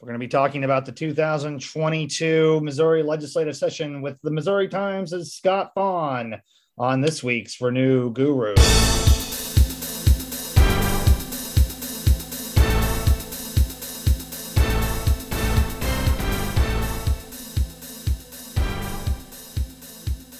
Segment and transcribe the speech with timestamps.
[0.00, 5.12] We're going to be talking about the 2022 Missouri legislative session with the Missouri Times'
[5.32, 6.40] Scott Faughn
[6.78, 8.54] on this week's Renew Guru.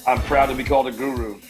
[0.07, 1.41] I'm proud to be called a guru.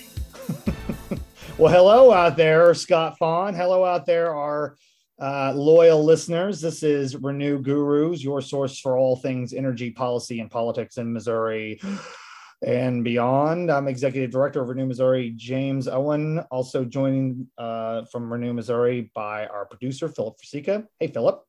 [1.58, 3.54] well, hello out there, Scott Faughn.
[3.54, 4.78] Hello out there, our
[5.20, 6.60] uh, loyal listeners.
[6.60, 11.80] This is Renew Gurus, your source for all things energy policy and politics in Missouri
[12.66, 13.70] and beyond.
[13.70, 16.40] I'm executive director of Renew Missouri, James Owen.
[16.50, 20.86] Also joining uh, from Renew Missouri by our producer, Philip Frasica.
[21.00, 21.44] Hey, Philip.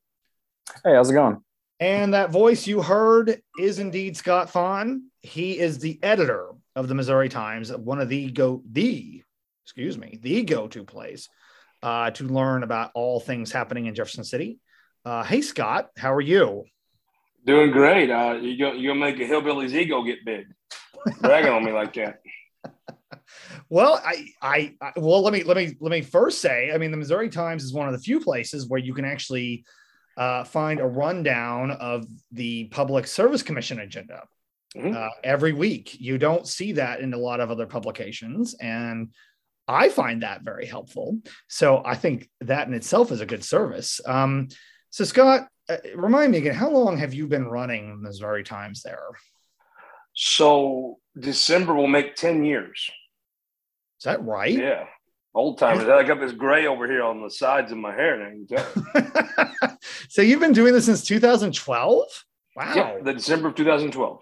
[0.84, 1.42] Hey, how's it going?
[1.78, 5.04] And that voice you heard is indeed Scott Faughn.
[5.20, 9.22] He is the editor of the Missouri Times, one of the go the
[9.64, 11.28] excuse me the go to place
[11.82, 14.58] uh, to learn about all things happening in Jefferson City.
[15.04, 16.64] Uh, hey Scott, how are you?
[17.46, 18.10] Doing great.
[18.10, 20.46] Uh, you go you gonna make a hillbilly's ego get big,
[21.20, 22.20] bragging on me like that.
[23.68, 26.90] Well, I, I, I, well, let me, let me, let me first say, I mean,
[26.90, 29.64] the Missouri Times is one of the few places where you can actually
[30.16, 34.24] uh, find a rundown of the Public Service Commission agenda
[34.76, 34.96] mm-hmm.
[34.96, 36.00] uh, every week.
[36.00, 38.54] You don't see that in a lot of other publications.
[38.54, 39.12] And
[39.70, 41.18] I find that very helpful.
[41.48, 44.00] So I think that in itself is a good service.
[44.04, 44.48] Um,
[44.90, 48.98] so, Scott, uh, remind me again, how long have you been running Missouri Times there?
[50.14, 52.90] So, December will make 10 years.
[54.00, 54.52] Is that right?
[54.52, 54.86] Yeah.
[55.32, 55.88] Old timers.
[55.88, 58.34] I got this gray over here on the sides of my hair.
[60.08, 62.24] so, you've been doing this since 2012?
[62.56, 62.74] Wow.
[62.74, 64.18] Yeah, the December of 2012.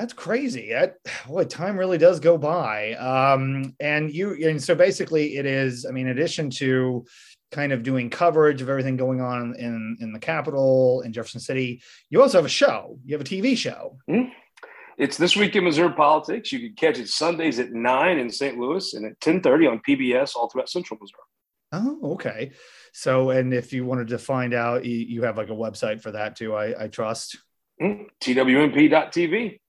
[0.00, 0.70] That's crazy.
[0.70, 0.96] That
[1.28, 2.94] boy, time really does go by.
[2.94, 5.84] Um, and you, and so basically, it is.
[5.84, 7.04] I mean, in addition to
[7.52, 11.82] kind of doing coverage of everything going on in in the capital in Jefferson City,
[12.08, 12.98] you also have a show.
[13.04, 13.98] You have a TV show.
[14.08, 14.30] Mm-hmm.
[14.96, 16.50] It's this week in Missouri politics.
[16.50, 18.56] You can catch it Sundays at nine in St.
[18.56, 21.20] Louis and at ten thirty on PBS all throughout Central Missouri.
[21.72, 22.52] Oh, okay.
[22.94, 26.12] So, and if you wanted to find out, you, you have like a website for
[26.12, 26.54] that too.
[26.56, 27.36] I, I trust.
[27.82, 28.04] Mm-hmm.
[28.22, 29.59] TWMP.tv.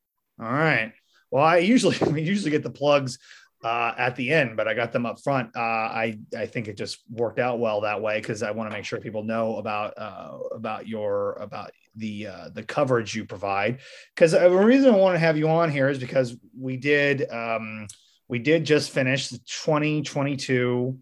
[0.41, 0.91] All right.
[1.29, 3.19] Well, I usually we usually get the plugs
[3.63, 5.55] uh, at the end, but I got them up front.
[5.55, 8.75] Uh, I I think it just worked out well that way because I want to
[8.75, 13.79] make sure people know about uh, about your about the uh, the coverage you provide.
[14.15, 17.29] Because uh, the reason I want to have you on here is because we did
[17.29, 17.87] um,
[18.27, 20.97] we did just finish the 2022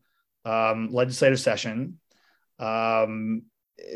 [0.46, 2.00] um, legislative session.
[2.60, 3.44] Um,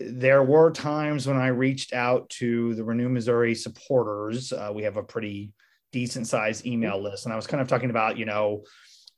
[0.01, 4.51] there were times when I reached out to the Renew Missouri supporters.
[4.51, 5.51] Uh, we have a pretty
[5.91, 7.25] decent sized email list.
[7.25, 8.63] And I was kind of talking about, you know,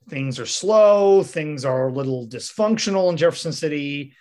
[0.09, 4.13] things are slow, things are a little dysfunctional in Jefferson City.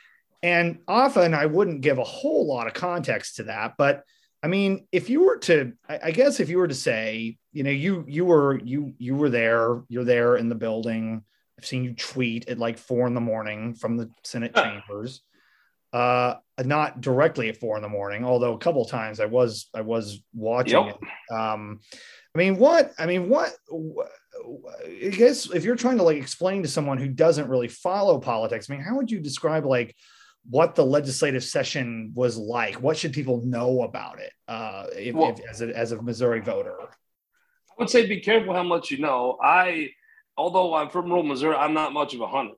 [0.42, 3.74] And often I wouldn't give a whole lot of context to that.
[3.76, 4.02] But
[4.42, 7.70] I mean, if you were to, I guess if you were to say, you know,
[7.70, 11.22] you you were you you were there, you're there in the building.
[11.58, 15.22] I've seen you tweet at like four in the morning from the Senate chambers
[15.94, 16.34] uh,
[16.64, 20.20] not directly at four in the morning, although a couple times I was I was
[20.34, 20.98] watching yep.
[21.00, 21.34] it.
[21.34, 21.78] Um,
[22.34, 23.54] I mean, what I mean, what
[24.84, 28.68] I guess if you're trying to like explain to someone who doesn't really follow politics,
[28.68, 29.94] I mean, how would you describe like
[30.50, 32.82] what the legislative session was like?
[32.82, 36.40] What should people know about it uh, if, well, if, as, a, as a Missouri
[36.40, 36.74] voter?
[36.80, 39.38] I would say be careful how much you know.
[39.40, 39.90] I,
[40.36, 42.54] although I'm from rural Missouri, I'm not much of a hunter.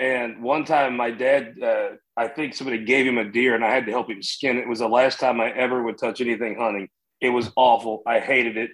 [0.00, 3.74] And one time, my dad, uh, I think somebody gave him a deer, and I
[3.74, 4.62] had to help him skin it.
[4.62, 6.88] It was the last time I ever would touch anything hunting.
[7.20, 8.02] It was awful.
[8.06, 8.70] I hated it.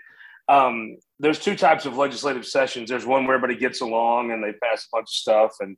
[0.49, 2.91] Um, there's two types of legislative sessions.
[2.91, 5.77] There's one where everybody gets along and they pass a bunch of stuff, and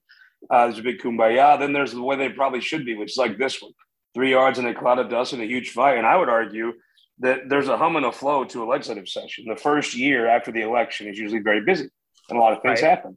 [0.50, 1.58] uh, there's a big kumbaya.
[1.58, 3.72] Then there's the way they probably should be, which is like this one:
[4.14, 5.96] three yards in a cloud of dust and a huge fire.
[5.96, 6.72] And I would argue
[7.20, 9.44] that there's a hum and a flow to a legislative session.
[9.46, 11.88] The first year after the election is usually very busy,
[12.28, 12.90] and a lot of things right.
[12.90, 13.16] happen.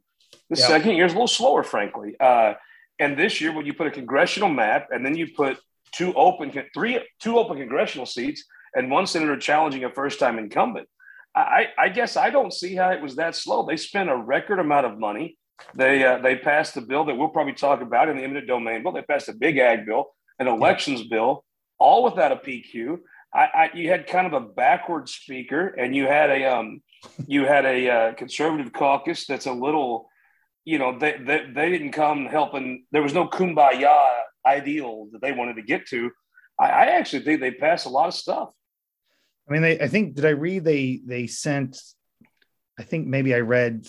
[0.50, 0.68] The yep.
[0.68, 2.14] second year is a little slower, frankly.
[2.20, 2.54] Uh,
[2.98, 5.58] and this year, when you put a congressional map and then you put
[5.92, 10.88] two open, three, two open congressional seats and one senator challenging a first-time incumbent,
[11.34, 13.66] I, I guess I don't see how it was that slow.
[13.66, 15.36] They spent a record amount of money.
[15.74, 18.82] They uh, they passed a bill that we'll probably talk about in the eminent domain
[18.82, 18.92] bill.
[18.92, 20.06] They passed a big ag bill,
[20.38, 21.44] an elections bill,
[21.78, 22.98] all without a PQ.
[23.34, 26.80] I, I, you had kind of a backward speaker, and you had a um,
[27.26, 30.08] you had a uh, conservative caucus that's a little
[30.66, 32.84] you know, they, they, they didn't come helping.
[32.90, 34.04] There was no kumbaya
[34.44, 36.10] ideal that they wanted to get to.
[36.60, 38.50] I, I actually think they passed a lot of stuff.
[39.48, 41.80] I mean, they, I think, did I read they, they sent,
[42.78, 43.86] I think maybe I read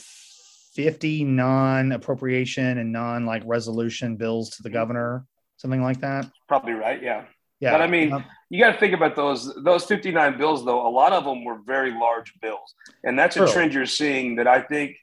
[0.75, 5.25] 50 non appropriation and non like resolution bills to the governor,
[5.57, 6.29] something like that.
[6.47, 7.01] Probably right.
[7.01, 7.25] Yeah.
[7.59, 7.71] Yeah.
[7.71, 10.87] But I mean, um, you got to think about those those 59 bills though.
[10.87, 13.51] A lot of them were very large bills, and that's a true.
[13.51, 14.95] trend you're seeing that I think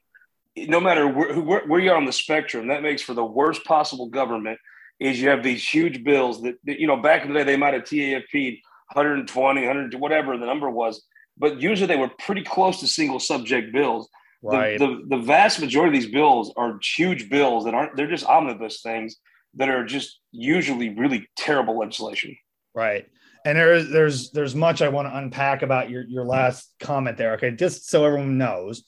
[0.57, 4.07] no matter where, where, where you're on the spectrum, that makes for the worst possible
[4.07, 4.59] government.
[4.97, 7.57] Is you have these huge bills that, that you know back in the day they
[7.57, 8.61] might have TAFP'd
[8.93, 11.03] 120, 100, whatever the number was,
[11.37, 14.07] but usually they were pretty close to single subject bills.
[14.41, 14.77] Right.
[14.77, 18.25] The, the, the vast majority of these bills are huge bills that aren't, they're just
[18.25, 19.17] omnibus things
[19.55, 22.35] that are just usually really terrible legislation.
[22.73, 23.07] Right.
[23.45, 27.33] And there's there's there's much I want to unpack about your your last comment there.
[27.33, 28.83] Okay, just so everyone knows,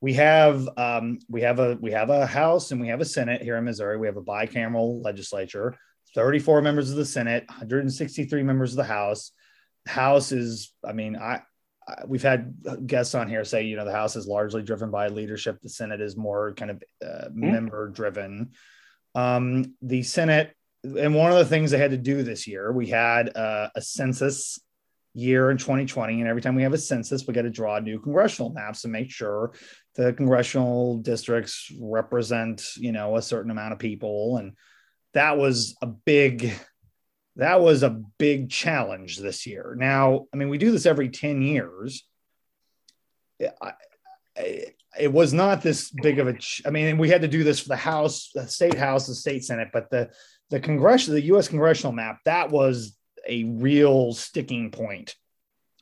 [0.00, 3.42] we have um, we have a we have a House and we have a Senate
[3.42, 3.98] here in Missouri.
[3.98, 5.76] We have a bicameral legislature,
[6.14, 9.32] 34 members of the Senate, 163 members of the House.
[9.86, 11.42] House is, I mean, I
[12.06, 12.54] we've had
[12.86, 15.60] guests on here say, you know, the House is largely driven by leadership.
[15.60, 17.52] The Senate is more kind of uh, mm-hmm.
[17.52, 18.52] member driven.
[19.14, 22.86] Um, the Senate, and one of the things they had to do this year, we
[22.86, 24.58] had uh, a census
[25.14, 26.20] year in 2020.
[26.20, 28.88] And every time we have a census, we got to draw new congressional maps to
[28.88, 29.52] make sure
[29.94, 34.36] the congressional districts represent, you know, a certain amount of people.
[34.36, 34.52] And
[35.14, 36.52] that was a big
[37.36, 39.74] that was a big challenge this year.
[39.78, 42.04] Now, I mean, we do this every 10 years.
[43.38, 47.60] It was not this big of a, ch- I mean, we had to do this
[47.60, 50.10] for the House, the state House, the state Senate, but the,
[50.50, 52.96] the congressional, the US congressional map, that was
[53.30, 55.14] a real sticking point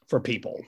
[0.08, 0.60] for people.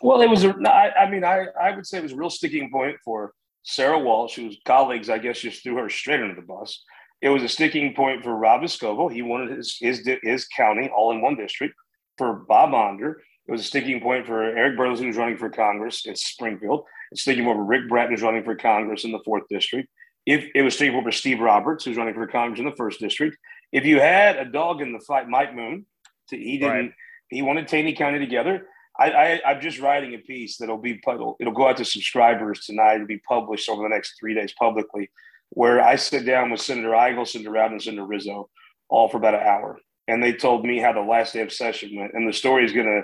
[0.00, 2.70] Well, it was, a, I, mean, I, I would say it was a real sticking
[2.70, 3.32] point for
[3.62, 6.84] Sarah Walsh, whose colleagues, I guess, just threw her straight under the bus.
[7.22, 9.10] It was a sticking point for Rob Vescovo.
[9.10, 11.74] He wanted his, his, his county all in one district.
[12.18, 16.06] For Bob Onder, it was a sticking point for Eric Burlison, who's running for Congress
[16.06, 16.84] in Springfield.
[17.10, 19.88] It's sticking point for Rick Brattin, who's running for Congress in the fourth district.
[20.24, 23.00] If it was sticking point for Steve Roberts, who's running for Congress in the first
[23.00, 23.36] district.
[23.76, 25.84] If you had a dog in the fight, Mike Moon,
[26.30, 26.72] he didn't.
[26.72, 26.92] Right.
[27.28, 28.66] He wanted Taney County together.
[28.98, 29.10] I,
[29.44, 30.98] I, am just writing a piece that'll be
[31.38, 32.94] it'll go out to subscribers tonight.
[32.94, 35.10] It'll be published over the next three days publicly
[35.50, 38.48] where I sit down with Senator Eigel, Senator Rowden, and Senator Rizzo,
[38.88, 41.94] all for about an hour, and they told me how the last day of session
[41.94, 42.14] went.
[42.14, 43.02] And the story is gonna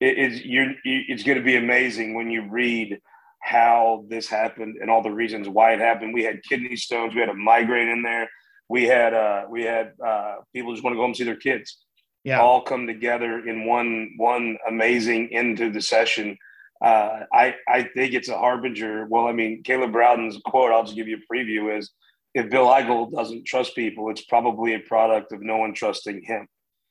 [0.00, 2.98] it, it's you it's gonna be amazing when you read
[3.42, 6.14] how this happened and all the reasons why it happened.
[6.14, 8.30] We had kidney stones, we had a migraine in there,
[8.68, 11.36] we had uh, we had uh, people just want to go home and see their
[11.36, 11.78] kids.
[12.24, 16.36] Yeah, all come together in one one amazing end to the session
[16.80, 19.06] uh, I I think it's a harbinger.
[19.06, 20.70] Well, I mean, Caleb Rowden's quote.
[20.70, 21.76] I'll just give you a preview.
[21.76, 21.90] Is
[22.34, 26.46] if Bill Eigel doesn't trust people, it's probably a product of no one trusting him.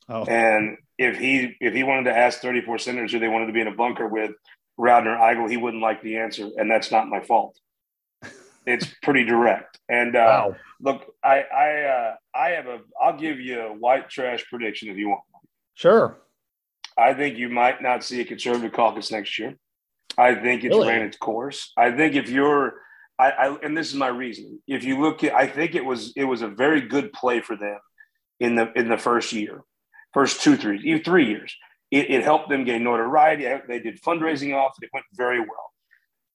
[0.10, 0.26] Oh.
[0.26, 3.62] And if he if he wanted to ask 34 senators who they wanted to be
[3.62, 4.32] in a bunker with,
[4.78, 7.58] Rowden or Eigel, he wouldn't like the answer, and that's not my fault.
[8.68, 9.80] It's pretty direct.
[9.90, 10.56] And uh, wow.
[10.82, 14.98] look, I I uh, I have a I'll give you a white trash prediction if
[14.98, 15.22] you want.
[15.76, 16.18] Sure.
[16.98, 19.56] I think you might not see a conservative caucus next year.
[20.18, 20.88] I think it's really?
[20.90, 21.72] ran its course.
[21.78, 22.74] I think if you're,
[23.20, 24.60] I, I, and this is my reasoning.
[24.68, 27.56] If you look at, I think it was it was a very good play for
[27.56, 27.78] them
[28.40, 29.62] in the in the first year,
[30.14, 31.56] first two three even three years.
[31.90, 33.46] It, it helped them gain notoriety.
[33.68, 34.74] They did fundraising off.
[34.82, 35.72] It went very well.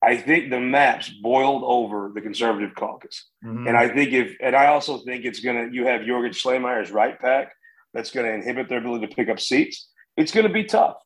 [0.03, 3.69] I think the maps boiled over the conservative caucus, mm-hmm.
[3.69, 5.69] and I think if, and I also think it's gonna.
[5.71, 7.53] You have Jorgen Schlemeier's right pack
[7.95, 9.89] that's going to inhibit their ability to pick up seats.
[10.17, 10.97] It's going to be tough.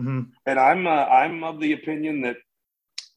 [0.00, 0.30] Mm-hmm.
[0.46, 2.36] And I'm uh, I'm of the opinion that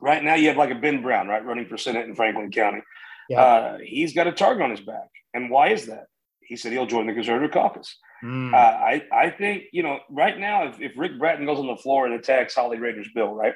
[0.01, 2.82] right now you have like a Ben Brown, right, running for Senate in Franklin County.
[3.30, 3.42] Yeah.
[3.42, 6.08] Uh, he's got a target on his back, and why is that?
[6.42, 7.98] He said he'll join the conservative caucus.
[8.24, 8.53] Mm.
[8.53, 11.77] Uh, I I think you know right now if, if Rick Brattin goes on the
[11.77, 13.53] floor and attacks Holly Rehder's bill, right?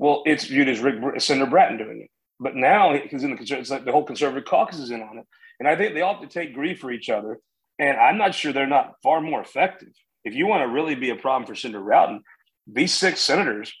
[0.00, 2.10] Well, it's viewed as Rick Senator Brattin doing it.
[2.40, 5.26] But now because in the it's like the whole conservative caucus is in on it,
[5.58, 7.38] and I think they all have to take grief for each other.
[7.78, 9.92] And I'm not sure they're not far more effective.
[10.24, 12.22] If you want to really be a problem for Senator Rowden,
[12.66, 13.72] these six senators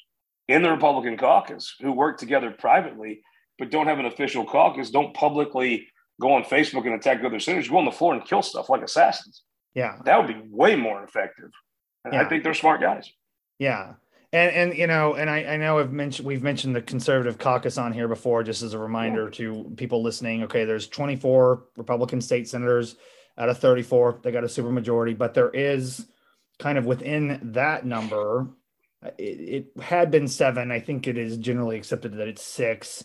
[0.46, 3.22] in the Republican caucus who work together privately
[3.58, 5.86] but don't have an official caucus, don't publicly
[6.20, 8.82] go on Facebook and attack other senators, go on the floor and kill stuff like
[8.82, 9.42] assassins.
[9.74, 9.96] Yeah.
[10.04, 11.50] That would be way more effective.
[12.04, 12.22] And yeah.
[12.22, 13.10] I think they're smart guys.
[13.58, 13.94] Yeah.
[14.32, 17.78] And and you know, and I, I know I've mentioned we've mentioned the conservative caucus
[17.78, 19.38] on here before, just as a reminder yeah.
[19.38, 20.44] to people listening.
[20.44, 22.96] Okay, there's 24 Republican state senators
[23.36, 24.20] out of 34.
[24.22, 26.06] They got a supermajority, but there is
[26.58, 28.50] kind of within that number
[29.18, 29.22] it,
[29.76, 30.70] it, had been seven.
[30.70, 33.04] I think it is generally accepted that it's six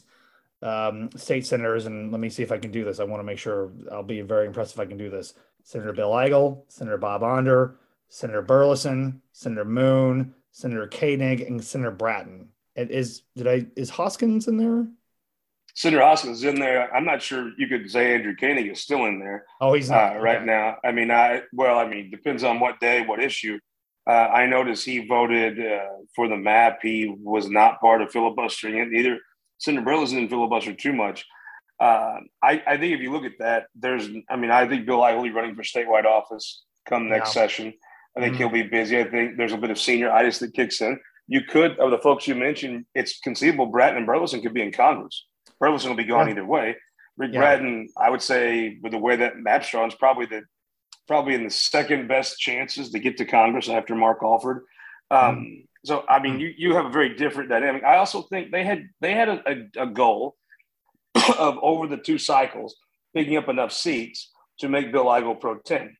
[0.61, 1.85] um, state senators.
[1.85, 2.99] And let me see if I can do this.
[2.99, 5.33] I want to make sure I'll be very impressed if I can do this.
[5.63, 7.77] Senator Bill Eigel, Senator Bob Onder,
[8.09, 12.47] Senator Burlison, Senator Moon, Senator Koenig, and Senator Brattin.
[12.77, 14.87] It is did I is Hoskins in there?
[15.73, 16.93] Senator Hoskins is in there.
[16.95, 19.45] I'm not sure you could say Andrew Koenig is still in there.
[19.59, 20.45] Oh, he's not uh, right okay.
[20.45, 20.77] now.
[20.81, 23.59] I mean, I well, I mean, depends on what day, what issue.
[24.07, 26.79] Uh, I noticed he voted uh, for the map.
[26.81, 28.89] He was not part of filibustering it.
[28.89, 29.19] Neither
[29.57, 31.25] Senator Burlison didn't filibuster too much.
[31.81, 35.01] Uh, I, I, think if you look at that, there's, I mean, I think Bill
[35.21, 37.41] be running for statewide office come next yeah.
[37.41, 37.73] session.
[38.15, 38.43] I think mm-hmm.
[38.43, 38.99] he'll be busy.
[38.99, 40.99] I think there's a bit of senior senioritis that kicks in.
[41.27, 44.71] You could, of the folks you mentioned, it's conceivable Brattin and Burlison could be in
[44.71, 45.25] Congress.
[45.61, 46.33] Burlison will be gone yeah.
[46.33, 46.75] either way.
[47.17, 47.41] Rick yeah.
[47.41, 50.43] Brattin, I would say, with the way that map's drawn, is probably the
[51.07, 54.63] probably in the second best chances to get to Congress after Mark Alford.
[55.11, 55.61] Um, mm-hmm.
[55.85, 56.41] So, I mean, mm-hmm.
[56.41, 57.83] you you have a very different dynamic.
[57.83, 60.35] I also think they had they had a, a, a goal
[61.37, 62.75] of over the two cycles
[63.15, 65.95] picking up enough seats to make Bill Eigel pro tem.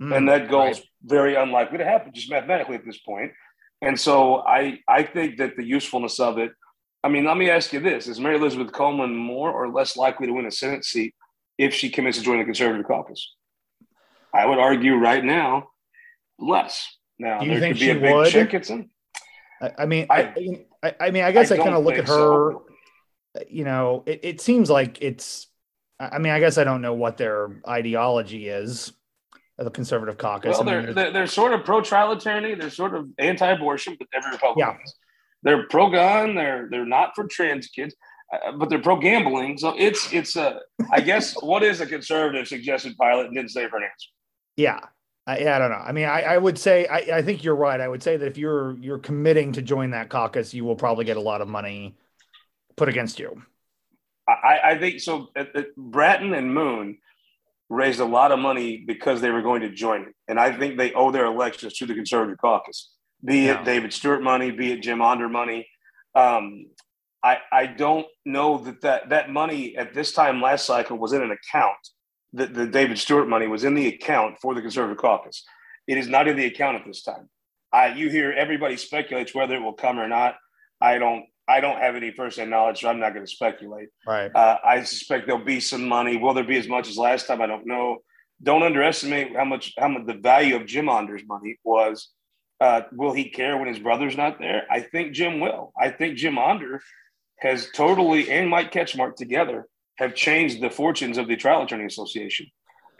[0.00, 0.72] Mm, and that goal right.
[0.72, 3.32] is very unlikely to happen just mathematically at this point.
[3.82, 6.52] And so I I think that the usefulness of it.
[7.04, 10.26] I mean, let me ask you this: Is Mary Elizabeth Coleman more or less likely
[10.26, 11.14] to win a Senate seat
[11.56, 13.34] if she commits to join the Conservative caucus?
[14.34, 15.68] I would argue right now,
[16.38, 16.86] less.
[17.18, 18.30] Now Do you there think could be a big would?
[18.30, 18.54] check
[19.60, 20.32] I, I mean, I,
[20.82, 22.52] I, I, mean, I guess I, I kind of look at her.
[22.52, 22.64] So.
[23.48, 25.46] You know, it, it seems like it's.
[26.00, 28.92] I mean, I guess I don't know what their ideology is
[29.58, 30.56] the conservative caucus.
[30.56, 32.54] Well, they're, they're, they're sort of pro-trial attorney.
[32.54, 34.92] They're sort of anti-abortion, but every Republican yeah.
[35.42, 36.34] They're pro-gun.
[36.34, 37.94] They're they're not for trans kids,
[38.32, 39.58] uh, but they're pro-gambling.
[39.58, 40.60] So it's it's a.
[40.90, 44.08] I guess what is a conservative suggested pilot and didn't say for an answer.
[44.56, 44.80] Yeah.
[45.26, 45.76] I, I don't know.
[45.76, 47.80] I mean, I, I would say I, I think you're right.
[47.80, 51.04] I would say that if you're you're committing to join that caucus, you will probably
[51.04, 51.96] get a lot of money
[52.76, 53.42] put against you.
[54.26, 55.28] I, I think so.
[55.36, 56.98] At, at Brattin and Moon
[57.68, 60.14] raised a lot of money because they were going to join it.
[60.26, 62.90] And I think they owe their elections to the conservative caucus,
[63.24, 63.60] be yeah.
[63.60, 65.68] it David Stewart money, be it Jim Onder money.
[66.14, 66.66] Um,
[67.22, 71.22] I, I don't know that, that that money at this time last cycle was in
[71.22, 71.76] an account.
[72.32, 75.44] The, the David Stewart money was in the account for the conservative caucus.
[75.86, 77.28] It is not in the account at this time.
[77.72, 80.36] I, you hear everybody speculates whether it will come or not.
[80.80, 83.88] I don't I don't have any firsthand knowledge, so I'm not going to speculate.
[84.06, 84.30] Right.
[84.34, 86.16] Uh, I suspect there'll be some money.
[86.16, 87.40] Will there be as much as last time?
[87.40, 87.98] I don't know.
[88.42, 92.10] Don't underestimate how much how much the value of Jim Onder's money was.
[92.60, 94.64] Uh, will he care when his brother's not there?
[94.70, 95.72] I think Jim will.
[95.80, 96.80] I think Jim Onder
[97.38, 102.46] has totally and Mike Ketchmark together have changed the fortunes of the Trial Attorney Association,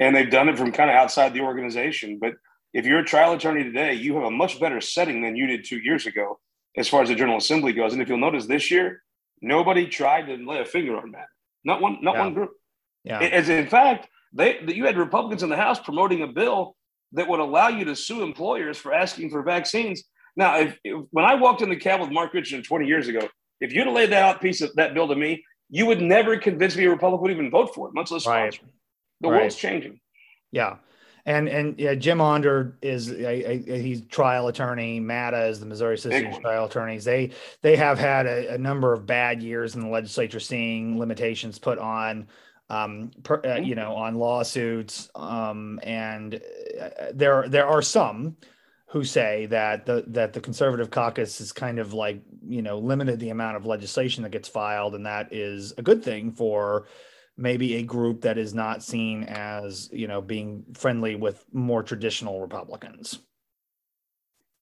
[0.01, 2.19] and they've done it from kind of outside the organization.
[2.21, 2.35] But
[2.73, 5.65] if you're a trial attorney today, you have a much better setting than you did
[5.65, 6.39] two years ago
[6.77, 7.93] as far as the General Assembly goes.
[7.93, 9.03] And if you'll notice this year,
[9.41, 11.27] nobody tried to lay a finger on that.
[11.65, 12.21] Not one, not yeah.
[12.21, 12.51] one group.
[13.05, 13.21] Yeah.
[13.21, 16.77] As in fact, they you had Republicans in the House promoting a bill
[17.13, 20.05] that would allow you to sue employers for asking for vaccines.
[20.37, 23.21] Now, if, if when I walked in the cab with Mark Richardson 20 years ago,
[23.61, 26.37] if you'd have laid that out piece of that bill to me, you would never
[26.37, 28.53] convince me a Republican would even vote for it, much less right.
[28.53, 28.73] sponsor.
[29.21, 29.41] The right.
[29.41, 30.01] world's changing.
[30.53, 30.77] Yeah.
[31.29, 34.99] And and yeah, Jim Onder is a, a, he's trial attorney.
[34.99, 37.05] MATA is the Missouri Association trial attorneys.
[37.05, 41.59] They they have had a, a, number of bad years in the legislature, seeing limitations
[41.59, 42.29] put on
[42.71, 43.65] um, per, uh, mm-hmm.
[43.65, 45.11] you know on lawsuits.
[45.15, 46.37] Um, and
[46.81, 48.39] uh, there there are some
[48.87, 53.21] who say that the that the conservative caucus is kind of like you know limited
[53.21, 56.87] the amount of legislation that gets filed, and that is a good thing for
[57.39, 62.41] maybe a group that is not seen as you know being friendly with more traditional
[62.41, 63.21] Republicans.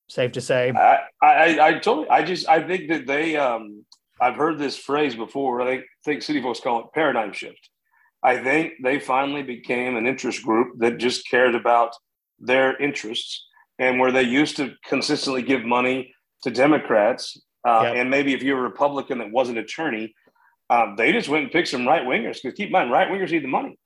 [0.08, 0.70] Safe to say.
[0.70, 2.08] I I, I totally.
[2.08, 3.36] I just I think that they.
[3.36, 3.84] Um,
[4.20, 5.60] I've heard this phrase before.
[5.60, 7.68] I think city folks call it paradigm shift.
[8.22, 11.92] I think they finally became an interest group that just cared about
[12.38, 13.46] their interests,
[13.78, 17.96] and where they used to consistently give money to Democrats, uh, yep.
[17.96, 20.14] and maybe if you're a Republican that wasn't attorney,
[20.68, 23.30] um, they just went and picked some right wingers because keep in mind, right wingers
[23.30, 23.78] need the money.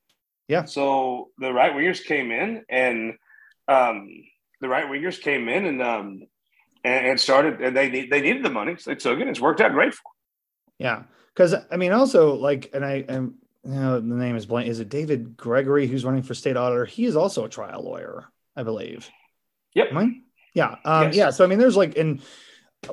[0.49, 0.65] Yeah.
[0.65, 3.15] So the right wingers came in and
[3.69, 4.09] um,
[4.61, 6.23] the right wingers came in and um,
[6.83, 9.29] and, and, started and they need they needed the money, so they took it.
[9.29, 10.03] It's worked out great for.
[10.03, 10.13] Them.
[10.79, 11.03] Yeah,
[11.35, 13.35] because I mean, also like, and I am
[13.65, 14.69] you know the name is blank.
[14.69, 16.87] Is it David Gregory who's running for state auditor?
[16.87, 18.25] He is also a trial lawyer,
[18.57, 19.09] I believe.
[19.75, 19.93] Yep.
[20.55, 20.77] Yeah.
[20.85, 21.17] Um, yes.
[21.17, 21.31] Yeah.
[21.31, 22.23] So I mean, there's like in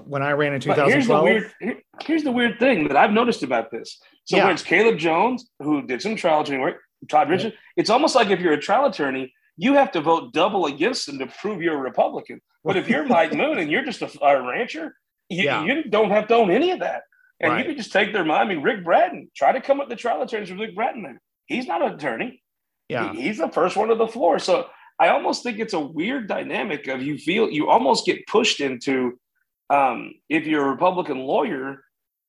[0.05, 0.91] when I ran in 2012.
[0.91, 3.99] Here's the, weird, here's the weird thing that I've noticed about this.
[4.25, 4.45] So yeah.
[4.45, 6.77] when it's Caleb Jones who did some trial attorney work,
[7.09, 7.59] Todd Richard, yeah.
[7.77, 11.19] it's almost like if you're a trial attorney, you have to vote double against them
[11.19, 12.41] to prove you're a Republican.
[12.63, 14.95] But if you're Mike Moon and you're just a, a rancher,
[15.29, 15.63] you, yeah.
[15.63, 17.03] you, don't have to own any of that.
[17.39, 17.59] And right.
[17.59, 18.39] you can just take their money.
[18.39, 21.21] I mean, Rick Brattin, try to come up the trial attorneys with Rick Brattin there.
[21.45, 22.41] He's not an attorney.
[22.89, 23.13] Yeah.
[23.13, 24.39] He, he's the first one to the floor.
[24.39, 24.67] So
[24.99, 29.19] I almost think it's a weird dynamic of you feel you almost get pushed into
[29.69, 31.83] um, if you're a Republican lawyer,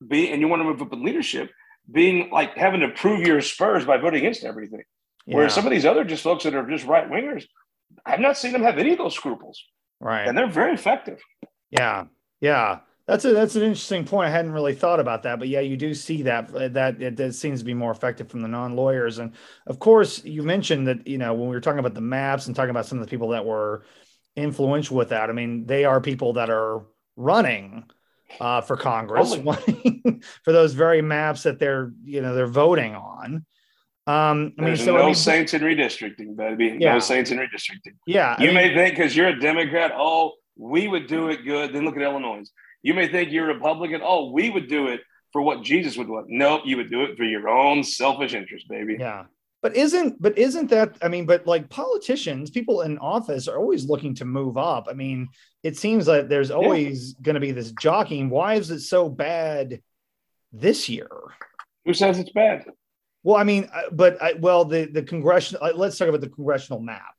[0.07, 1.51] be and you want to move up in leadership,
[1.91, 4.83] being like having to prove your Spurs by voting against everything.
[5.27, 5.37] Yeah.
[5.37, 7.45] Whereas some of these other just folks that are just right wingers,
[8.05, 9.63] I've not seen them have any of those scruples.
[10.01, 10.27] Right.
[10.27, 11.21] And they're very effective.
[11.71, 12.05] Yeah.
[12.41, 12.81] Yeah.
[13.07, 14.29] That's a that's an interesting point.
[14.29, 17.35] I hadn't really thought about that, but yeah, you do see that that it, it
[17.35, 19.19] seems to be more effective from the non-lawyers.
[19.19, 19.33] And
[19.67, 22.55] of course, you mentioned that you know when we were talking about the maps and
[22.55, 23.83] talking about some of the people that were
[24.37, 25.31] influential with that.
[25.31, 26.83] I mean, they are people that are
[27.19, 27.85] running
[28.41, 29.35] uh, for Congress
[30.45, 33.45] for those very maps that they're you know they're voting on.
[34.07, 36.79] Um, I mean, There's so no I mean, saints in redistricting, baby.
[36.81, 36.95] Yeah.
[36.95, 37.97] No saints in redistricting.
[38.07, 41.75] Yeah, you I may think because you're a Democrat, oh, we would do it good.
[41.75, 42.45] Then look at Illinois.
[42.83, 45.01] You may think you're a Republican, oh, we would do it
[45.33, 46.27] for what Jesus would want.
[46.29, 48.97] Nope, you would do it for your own selfish interest, baby.
[48.99, 49.25] Yeah.
[49.61, 53.87] But isn't but isn't that I mean, but like politicians, people in office are always
[53.87, 54.87] looking to move up.
[54.89, 55.29] I mean,
[55.63, 57.23] it seems like there's always yeah.
[57.23, 58.31] going to be this jockeying.
[58.31, 59.83] Why is it so bad
[60.53, 61.09] this year?
[61.85, 62.67] Who says it's bad?
[63.25, 65.65] Well, I mean, uh, but I, well, the the congressional.
[65.65, 67.15] Uh, let's talk about the congressional map.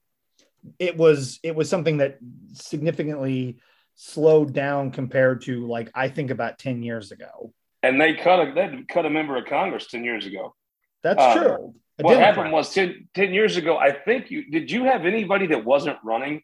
[0.77, 2.19] It was it was something that
[2.53, 3.57] significantly
[3.95, 7.53] slowed down compared to like I think about ten years ago.
[7.83, 10.55] And they cut a they cut a member of Congress ten years ago.
[11.03, 11.75] That's uh, true.
[12.01, 12.35] What Democrat.
[12.35, 13.77] happened was 10, 10, years ago.
[13.77, 14.71] I think you did.
[14.71, 16.41] You have anybody that wasn't running?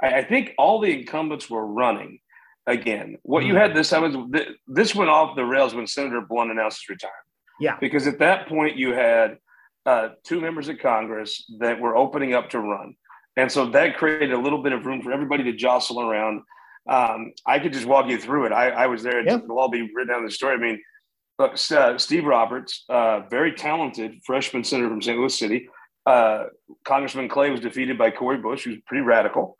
[0.00, 2.20] I, I think all the incumbents were running
[2.66, 3.18] again.
[3.22, 3.48] What mm.
[3.48, 3.58] you hmm.
[3.58, 7.16] had this time was this went off the rails when Senator Blunt announced his retirement.
[7.60, 9.38] Yeah, because at that point you had
[9.86, 12.94] uh, two members of Congress that were opening up to run,
[13.36, 16.42] and so that created a little bit of room for everybody to jostle around.
[16.88, 18.52] Um, I could just walk you through it.
[18.52, 19.20] I, I was there.
[19.20, 20.54] It'll all be written down in the story.
[20.54, 20.82] I mean,
[21.38, 25.18] uh, Steve Roberts, uh, very talented freshman senator from St.
[25.18, 25.68] Louis City.
[26.06, 26.44] Uh,
[26.84, 29.56] Congressman Clay was defeated by Cori Bush, who's pretty radical,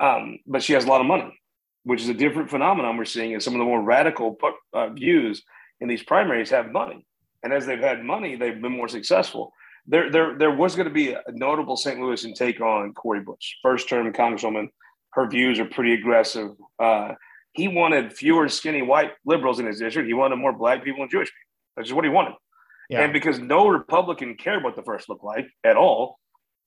[0.00, 1.38] um, but she has a lot of money,
[1.84, 3.32] which is a different phenomenon we're seeing.
[3.32, 4.36] Is some of the more radical
[4.74, 5.42] uh, views
[5.80, 7.06] in these primaries have money,
[7.42, 9.52] and as they've had money, they've been more successful.
[9.88, 12.00] There, there, there was going to be a notable St.
[12.00, 14.68] Louis take on Cori Bush, first term Congresswoman
[15.16, 16.50] her views are pretty aggressive.
[17.56, 20.06] He wanted fewer skinny white liberals in his district.
[20.06, 21.50] He wanted more black people and Jewish people.
[21.76, 22.34] That's just what he wanted.
[22.90, 23.02] Yeah.
[23.02, 26.18] And because no Republican cared what the first looked like at all,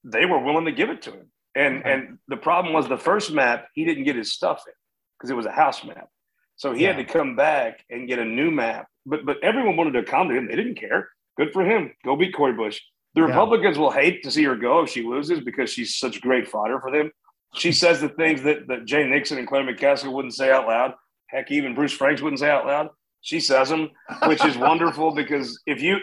[0.03, 1.31] they were willing to give it to him.
[1.55, 1.93] And okay.
[1.93, 4.73] and the problem was the first map he didn't get his stuff in
[5.17, 6.07] because it was a house map.
[6.55, 6.93] So he yeah.
[6.93, 8.87] had to come back and get a new map.
[9.05, 10.47] But but everyone wanted to accommodate him.
[10.47, 11.09] They didn't care.
[11.37, 11.93] Good for him.
[12.03, 12.81] Go beat Cori Bush.
[13.15, 13.81] The Republicans yeah.
[13.81, 16.91] will hate to see her go if she loses because she's such great fodder for
[16.91, 17.11] them.
[17.55, 20.93] She says the things that, that Jay Nixon and Claire McCaskill wouldn't say out loud.
[21.27, 22.89] Heck, even Bruce Franks wouldn't say out loud.
[23.21, 23.89] She says them,
[24.25, 25.97] which is wonderful because if you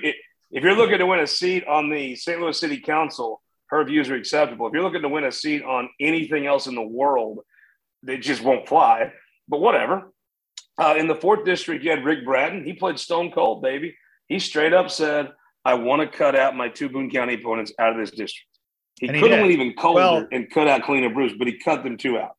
[0.50, 2.40] if you're looking to win a seat on the St.
[2.40, 4.66] Louis City Council, her views are acceptable.
[4.66, 7.40] If you're looking to win a seat on anything else in the world,
[8.02, 9.12] they just won't fly.
[9.48, 10.12] But whatever.
[10.78, 12.64] Uh, in the fourth district, you had Rick Brattin.
[12.64, 13.96] He played stone cold, baby.
[14.28, 15.32] He straight up said,
[15.64, 18.55] "I want to cut out my two Boone County opponents out of this district."
[19.00, 21.84] He could have went even colder well, and cut out Kalena Bruce, but he cut
[21.84, 22.36] them two out.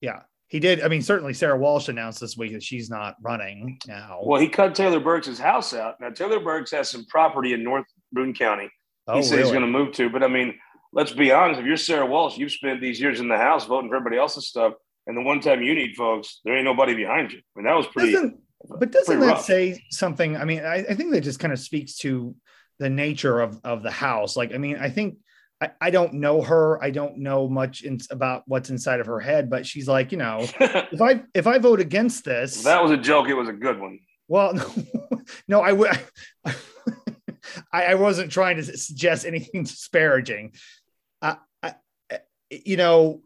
[0.00, 0.82] Yeah, he did.
[0.82, 4.20] I mean, certainly Sarah Walsh announced this week that she's not running now.
[4.22, 6.00] Well, he cut Taylor Burks' house out.
[6.00, 8.68] Now, Taylor Burks has some property in North Boone County.
[9.06, 9.44] Oh, he said really?
[9.44, 10.10] he's going to move to.
[10.10, 10.54] But I mean,
[10.92, 11.60] let's be honest.
[11.60, 14.48] If you're Sarah Walsh, you've spent these years in the house voting for everybody else's
[14.48, 14.74] stuff.
[15.06, 17.38] And the one time you need folks, there ain't nobody behind you.
[17.38, 18.12] I mean, that was pretty.
[18.12, 19.44] Doesn't, but doesn't that rough.
[19.44, 20.36] say something?
[20.36, 22.34] I mean, I, I think that just kind of speaks to
[22.78, 24.36] the nature of, of the house.
[24.36, 25.18] Like, I mean, I think
[25.64, 26.82] I, I don't know her.
[26.82, 30.18] I don't know much in, about what's inside of her head, but she's like, you
[30.18, 33.28] know, if I if I vote against this, that was a joke.
[33.28, 34.00] It was a good one.
[34.28, 34.70] Well, no,
[35.48, 35.98] no I would.
[37.72, 40.54] I, I wasn't trying to suggest anything disparaging.
[41.22, 41.74] I, I,
[42.50, 43.22] you know,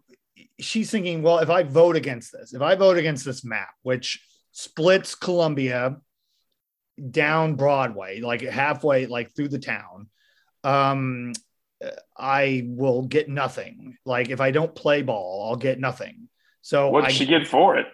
[0.60, 4.22] she's thinking, well, if I vote against this, if I vote against this map, which
[4.52, 5.98] splits Columbia
[7.10, 10.08] down Broadway, like halfway, like through the town,
[10.64, 11.32] um,
[12.16, 13.96] I will get nothing.
[14.04, 16.28] Like if I don't play ball, I'll get nothing.
[16.62, 17.86] So what did she get for it?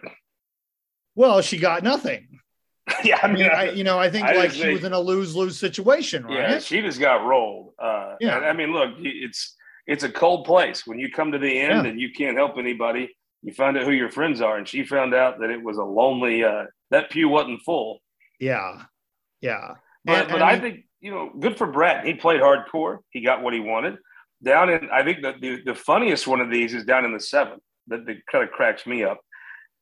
[1.15, 2.39] Well, she got nothing.
[3.03, 5.35] yeah, I mean, I, you know, I think I like she was in a lose
[5.35, 6.51] lose situation, right?
[6.51, 7.73] Yeah, she just got rolled.
[7.79, 9.55] Uh, yeah, I mean, look, it's
[9.87, 11.91] it's a cold place when you come to the end yeah.
[11.91, 13.15] and you can't help anybody.
[13.41, 15.83] You find out who your friends are, and she found out that it was a
[15.83, 16.43] lonely.
[16.43, 18.01] Uh, that pew wasn't full.
[18.39, 18.83] Yeah,
[19.41, 19.75] yeah.
[20.03, 22.03] But and, but I, I think you know, good for Brett.
[22.03, 22.97] He played hardcore.
[23.11, 23.97] He got what he wanted.
[24.43, 27.19] Down in, I think the, the, the funniest one of these is down in the
[27.19, 27.61] seventh.
[27.89, 29.19] That, that kind of cracks me up.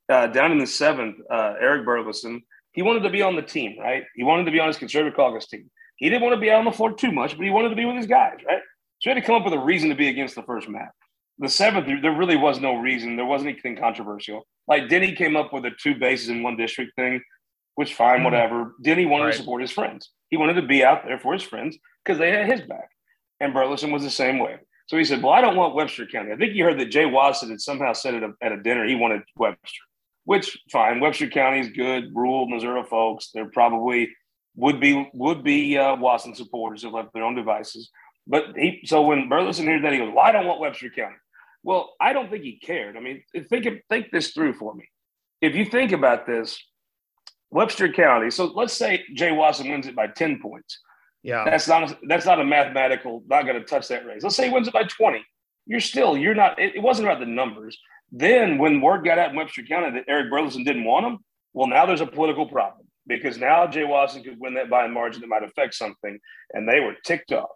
[0.09, 2.41] Uh, down in the seventh, uh, Eric Burlison,
[2.73, 4.03] he wanted to be on the team, right?
[4.15, 5.71] He wanted to be on his conservative caucus team.
[5.95, 7.77] He didn't want to be out on the floor too much, but he wanted to
[7.77, 8.61] be with his guys, right?
[8.99, 10.91] So he had to come up with a reason to be against the first map.
[11.39, 13.15] The seventh, there really was no reason.
[13.15, 14.45] There wasn't anything controversial.
[14.67, 17.21] Like Denny came up with a two bases in one district thing.
[17.75, 18.23] Which fine, Mhm.
[18.25, 18.75] whatever.
[18.81, 19.31] Denny wanted Right.
[19.33, 20.11] to support his friends.
[20.29, 22.89] He wanted to be out there for his friends because they had his back.
[23.39, 24.57] And Burlison was the same way.
[24.87, 26.31] So he said, Well, I don't want Webster County.
[26.31, 28.85] I think you heard that Jay Wasson had somehow said at a, at a dinner
[28.85, 29.83] he wanted Webster,
[30.25, 30.99] which fine.
[30.99, 33.31] Webster County is good, rural Missouri folks.
[33.31, 34.09] They're probably
[34.55, 37.89] would be would be uh, Wasson supporters who left their own devices.
[38.27, 41.15] But he so when Burlison heard that, he goes, Well, I don't want Webster County.
[41.63, 42.97] Well, I don't think he cared.
[42.97, 44.89] I mean, think think this through for me.
[45.41, 46.61] If you think about this,
[47.53, 48.31] Webster County.
[48.31, 50.79] So let's say Jay Wasson wins it by 10 points.
[51.21, 51.45] Yeah.
[51.45, 54.23] That's not a, that's not a mathematical, not going to touch that race.
[54.23, 55.23] Let's say he wins it by 20.
[55.65, 57.77] You're still, you're not, it, it wasn't about the numbers.
[58.11, 61.19] Then when word got out in Webster County that Eric Burlison didn't want him,
[61.53, 64.89] well, now there's a political problem because now Jay Wasson could win that by a
[64.89, 66.19] margin that might affect something.
[66.51, 67.49] And they were ticked off.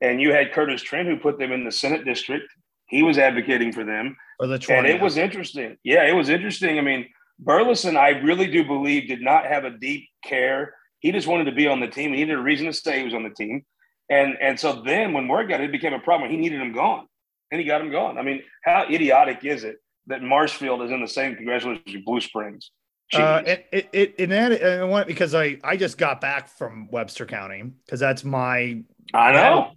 [0.00, 2.46] And you had Curtis Trent, who put them in the Senate district.
[2.86, 4.16] He was advocating for them.
[4.40, 4.78] Or the 20.
[4.78, 5.76] And it was interesting.
[5.84, 6.78] Yeah, it was interesting.
[6.78, 7.06] I mean,
[7.42, 10.74] Burlison, I really do believe, did not have a deep care.
[11.00, 12.12] He just wanted to be on the team.
[12.12, 12.98] He needed a reason to stay.
[12.98, 13.64] He was on the team.
[14.08, 16.30] And and so then when word got it, it became a problem.
[16.30, 17.06] He needed him gone.
[17.50, 18.18] And he got him gone.
[18.18, 22.04] I mean, how idiotic is it that Marshfield is in the same congressional district as
[22.04, 22.70] Blue Springs?
[23.12, 26.48] Uh, it, it, it, and that, and I want, because I, I just got back
[26.48, 29.72] from Webster County because that's my, I know.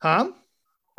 [0.00, 0.30] huh?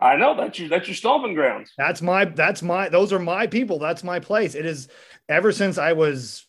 [0.02, 0.36] I know.
[0.36, 1.72] That's your that's your stomping grounds.
[1.78, 3.80] That's my, that's my, those are my people.
[3.80, 4.56] That's my place.
[4.56, 4.88] It is
[5.28, 6.46] ever since I was,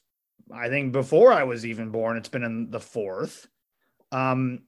[0.55, 3.47] I think before I was even born, it's been in the fourth.
[4.13, 4.61] Um,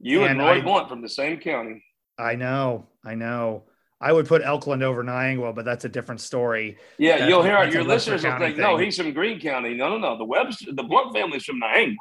[0.00, 1.84] You and, And Roy I- Blunt from the same county.
[2.18, 3.64] I know, I know.
[4.00, 6.78] I would put Elkland over Niangua, but that's a different story.
[6.98, 9.74] Yeah, That's- you'll hear your listeners will think, no, he's from Greene County.
[9.74, 10.18] No, no, no.
[10.18, 11.96] The Webster, the Blunt family's from Niangua.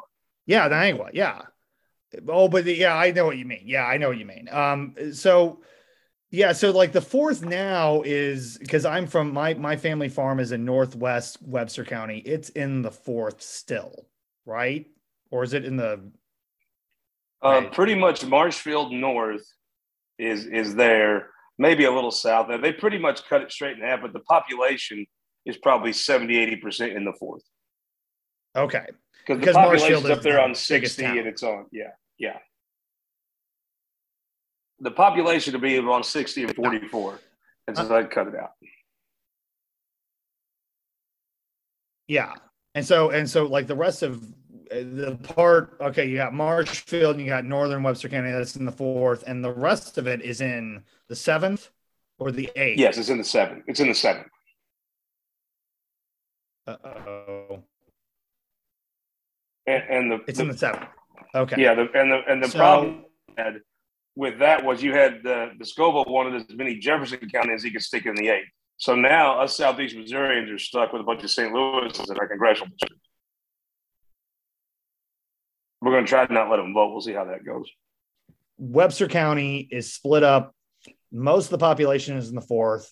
[0.46, 1.10] Yeah, Niangua.
[1.14, 1.42] Yeah.
[2.28, 3.64] Oh, but the, yeah, I know what you mean.
[3.66, 4.48] Yeah, I know what you mean.
[4.52, 5.62] Um, so
[6.30, 10.52] yeah, so like the fourth now is because I'm from my my family farm is
[10.52, 12.20] in northwest Webster County.
[12.20, 14.08] It's in the fourth still,
[14.46, 14.86] right?
[15.32, 16.02] Or is it in the
[17.44, 17.72] Uh, Right.
[17.72, 19.46] Pretty much Marshfield North
[20.20, 22.50] is is there, maybe a little south.
[22.62, 25.06] They pretty much cut it straight in half, but the population
[25.46, 27.44] is probably 70, 80% in the fourth.
[28.56, 28.88] okay?
[29.26, 31.18] Because the population's up there the on 60 town.
[31.18, 32.38] and it's on, yeah, yeah.
[34.80, 37.20] The population to be on 60 and 44.
[37.68, 38.52] And Uh, so that cut it out.
[42.08, 42.34] Yeah.
[42.76, 44.24] And so and so like the rest of
[44.72, 48.66] uh, the part, okay, you got Marshfield and you got Northern Webster County, that's in
[48.66, 51.70] the fourth, and the rest of it is in the seventh
[52.20, 52.80] or the eighth.
[52.80, 53.64] Yes, it's in the seventh.
[53.68, 54.28] It's in the seventh.
[56.68, 57.64] Uh-oh.
[59.66, 60.86] And, and the, It's the in the seventh.
[61.34, 61.62] Okay.
[61.62, 63.06] Yeah, the, and the and the So- problem
[63.38, 63.62] had
[64.18, 67.72] with that was you had the the Scoville wanted as many Jefferson County as he
[67.72, 68.46] could stick in the eight.
[68.78, 71.54] So now us Southeast Missourians are stuck with a bunch of St.
[71.54, 73.02] Louis in our congressional district.
[75.82, 76.92] We're going to try to not let them vote.
[76.92, 77.70] We'll see how that goes.
[78.58, 80.56] Webster County is split up.
[81.12, 82.92] Most of the population is in the fourth.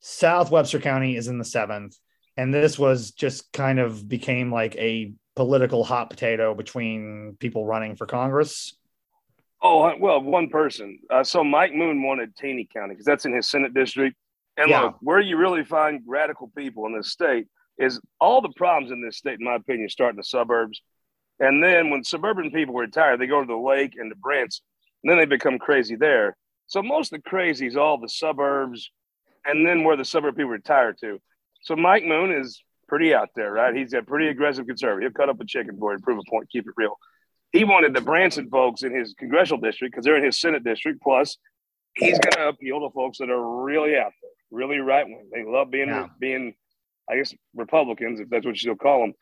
[0.00, 1.96] South Webster County is in the seventh.
[2.36, 7.94] And this was just kind of became like a political hot potato between people running
[7.94, 8.76] for Congress.
[9.68, 11.00] Oh well, one person.
[11.10, 14.16] Uh, so Mike Moon wanted Taney County because that's in his Senate district.
[14.56, 14.82] And Yeah.
[14.82, 19.02] look, where you really find radical people in this state is all the problems in
[19.02, 20.80] this state, in my opinion, start in the suburbs.
[21.40, 24.64] And then when suburban people retire, they go to the lake and to Branson.
[25.02, 26.36] And then they become crazy there.
[26.68, 28.90] So most of the crazy is all the suburbs
[29.44, 31.20] and then where the suburb people retire to.
[31.62, 33.74] So Mike Moon is pretty out there, right?
[33.74, 35.10] He's a pretty aggressive conservative.
[35.10, 36.96] He'll cut up a chicken for you, prove a point, keep it real.
[37.56, 41.00] He wanted the Branson folks in his congressional district because they're in his Senate district.
[41.02, 41.38] Plus,
[41.94, 45.28] he's going to appeal to folks that are really out there, really right wing.
[45.32, 46.08] They love being Yeah.
[46.20, 46.54] being,
[47.10, 49.14] I guess, Republicans, if that's what you still call them.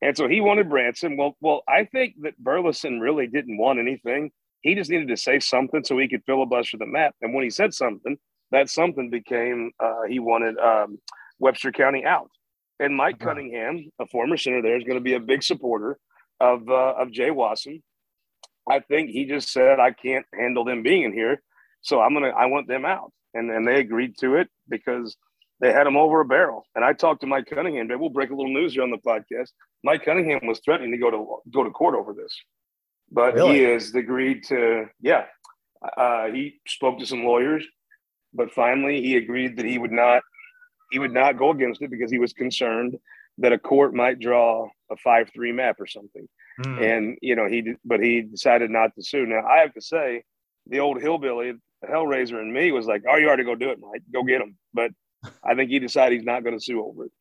[0.00, 1.16] And so he wanted Branson.
[1.16, 4.30] Well, well, I think that Burlison really didn't want anything.
[4.62, 7.14] He just needed to say something so he could filibuster the map.
[7.20, 8.16] And when he said something,
[8.52, 10.98] that something became uh, he wanted um,
[11.38, 12.30] Webster County out.
[12.78, 13.18] And Mike.
[13.18, 15.98] Cunningham, a former senator there, is going to be a big supporter
[16.40, 17.82] of uh, of Jay Wasson.
[18.68, 21.42] I think he just said, "I can't handle them being in here,
[21.82, 25.16] so I'm gonna I want them out." And and they agreed to it because
[25.60, 26.66] they had him over a barrel.
[26.74, 27.88] And I talked to Mike Cunningham.
[27.88, 29.50] But we'll break a little news here on the podcast.
[29.84, 32.36] Mike Cunningham was threatening to go to go to court over this,
[33.10, 33.58] but Really?
[33.58, 34.86] he has agreed to.
[35.00, 35.26] Yeah,
[35.96, 37.64] uh, he spoke to some lawyers,
[38.34, 40.22] but finally he agreed that he would not
[40.90, 42.96] he would not go against it because he was concerned
[43.38, 46.28] that a court might draw a five three map or something.
[46.62, 46.82] Hmm.
[46.82, 49.26] And you know he but he decided not to sue.
[49.26, 50.22] Now I have to say,
[50.66, 53.78] the old hillbilly, the Hellraiser, in me was like, "Oh, you to go do it,
[53.80, 54.02] Mike.
[54.12, 54.92] Go get him." But
[55.44, 57.12] I think he decided he's not going to sue over it.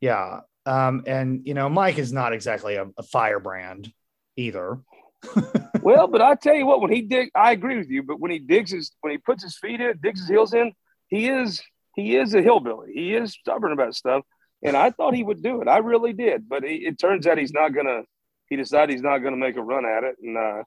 [0.00, 0.40] Yeah.
[0.64, 3.92] Um, and you know, Mike is not exactly a, a firebrand
[4.36, 4.80] either.
[5.82, 8.02] well, but I tell you what, when he dig, I agree with you.
[8.02, 10.72] But when he digs his, when he puts his feet in, digs his heels in,
[11.08, 11.62] he is
[11.94, 12.92] he is a hillbilly.
[12.92, 14.24] He is stubborn about stuff,
[14.62, 15.68] and I thought he would do it.
[15.68, 18.02] I really did, but he, it turns out he's not gonna.
[18.48, 20.62] He decided he's not gonna make a run at it, and uh,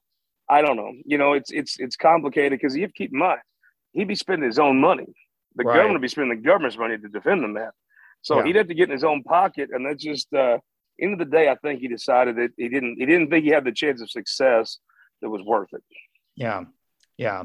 [0.48, 0.92] I don't know.
[1.04, 3.40] You know, it's it's it's complicated because you have to keep in mind
[3.96, 5.06] he'd be spending his own money.
[5.56, 5.74] The right.
[5.74, 7.70] government would be spending the government's money to defend the man.
[8.20, 8.44] So yeah.
[8.44, 10.58] he'd have to get in his own pocket, and that's just uh,
[11.00, 11.48] end of the day.
[11.48, 14.10] I think he decided that he didn't he didn't think he had the chance of
[14.10, 14.78] success
[15.22, 15.82] that was worth it.
[16.34, 16.64] Yeah,
[17.16, 17.44] yeah,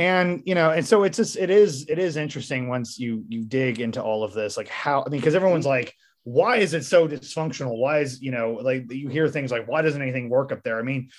[0.00, 3.44] and you know, and so it's just it is it is interesting once you you
[3.44, 5.84] dig into all of this, like how I mean, because everyone's mm-hmm.
[5.84, 7.76] like, why is it so dysfunctional?
[7.76, 10.78] Why is you know like you hear things like why doesn't anything work up there?
[10.78, 11.10] I mean,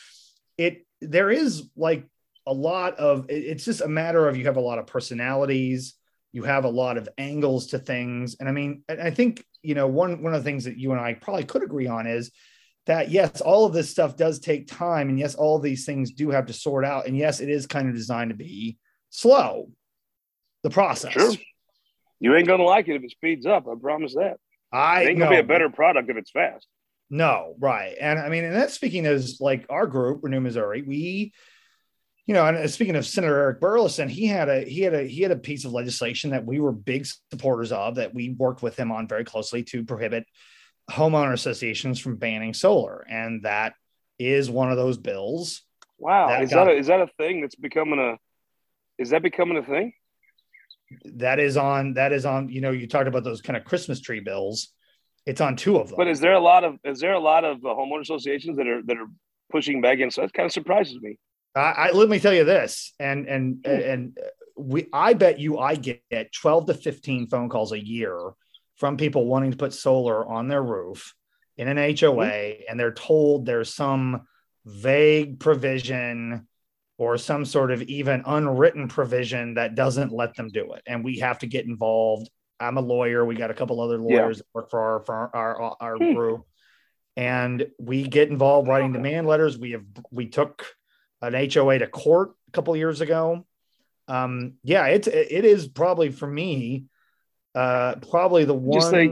[0.57, 2.07] it there is like
[2.47, 5.93] a lot of it's just a matter of you have a lot of personalities
[6.33, 9.87] you have a lot of angles to things and i mean i think you know
[9.87, 12.31] one one of the things that you and i probably could agree on is
[12.87, 16.29] that yes all of this stuff does take time and yes all these things do
[16.29, 18.77] have to sort out and yes it is kind of designed to be
[19.09, 19.69] slow
[20.63, 21.33] the process sure.
[22.19, 24.37] you ain't gonna like it if it speeds up i promise that
[24.71, 25.37] i it ain't gonna no.
[25.37, 26.67] be a better product if it's fast
[27.13, 27.93] no, right.
[27.99, 31.33] And I mean, and that's speaking as like our group, Renew Missouri, we,
[32.25, 35.03] you know, and uh, speaking of Senator Eric Burlison, he had a he had a
[35.03, 38.63] he had a piece of legislation that we were big supporters of that we worked
[38.63, 40.25] with him on very closely to prohibit
[40.91, 43.05] homeowner associations from banning solar.
[43.09, 43.73] And that
[44.19, 45.63] is one of those bills.
[45.97, 46.29] Wow.
[46.29, 48.17] That is got, that a, is that a thing that's becoming a
[49.01, 49.93] is that becoming a thing?
[51.05, 54.01] That is on that is on, you know, you talked about those kind of Christmas
[54.01, 54.73] tree bills
[55.25, 55.97] it's on two of them.
[55.97, 58.67] But is there a lot of is there a lot of uh, homeowner associations that
[58.67, 59.07] are that are
[59.51, 60.15] pushing back against?
[60.15, 61.17] So that kind of surprises me.
[61.55, 64.17] I, I let me tell you this, and and and
[64.57, 68.31] we I bet you I get twelve to fifteen phone calls a year
[68.81, 71.13] from people wanting to put solar on their roof
[71.55, 72.61] in an HOA, mm-hmm.
[72.67, 74.23] and they're told there's some
[74.65, 76.47] vague provision
[76.97, 81.19] or some sort of even unwritten provision that doesn't let them do it, and we
[81.19, 82.27] have to get involved
[82.59, 83.23] I'm a lawyer.
[83.23, 84.41] We got a couple other lawyers yeah.
[84.41, 86.13] that work for our for our our, our hmm.
[86.13, 86.45] group,
[87.15, 89.59] and we get involved writing demand letters.
[89.59, 90.65] We have we took
[91.21, 93.45] an HOA to court a couple years ago.
[94.07, 96.85] Um, yeah, it's it is probably for me,
[97.55, 98.79] uh, probably the one.
[98.79, 99.11] Just like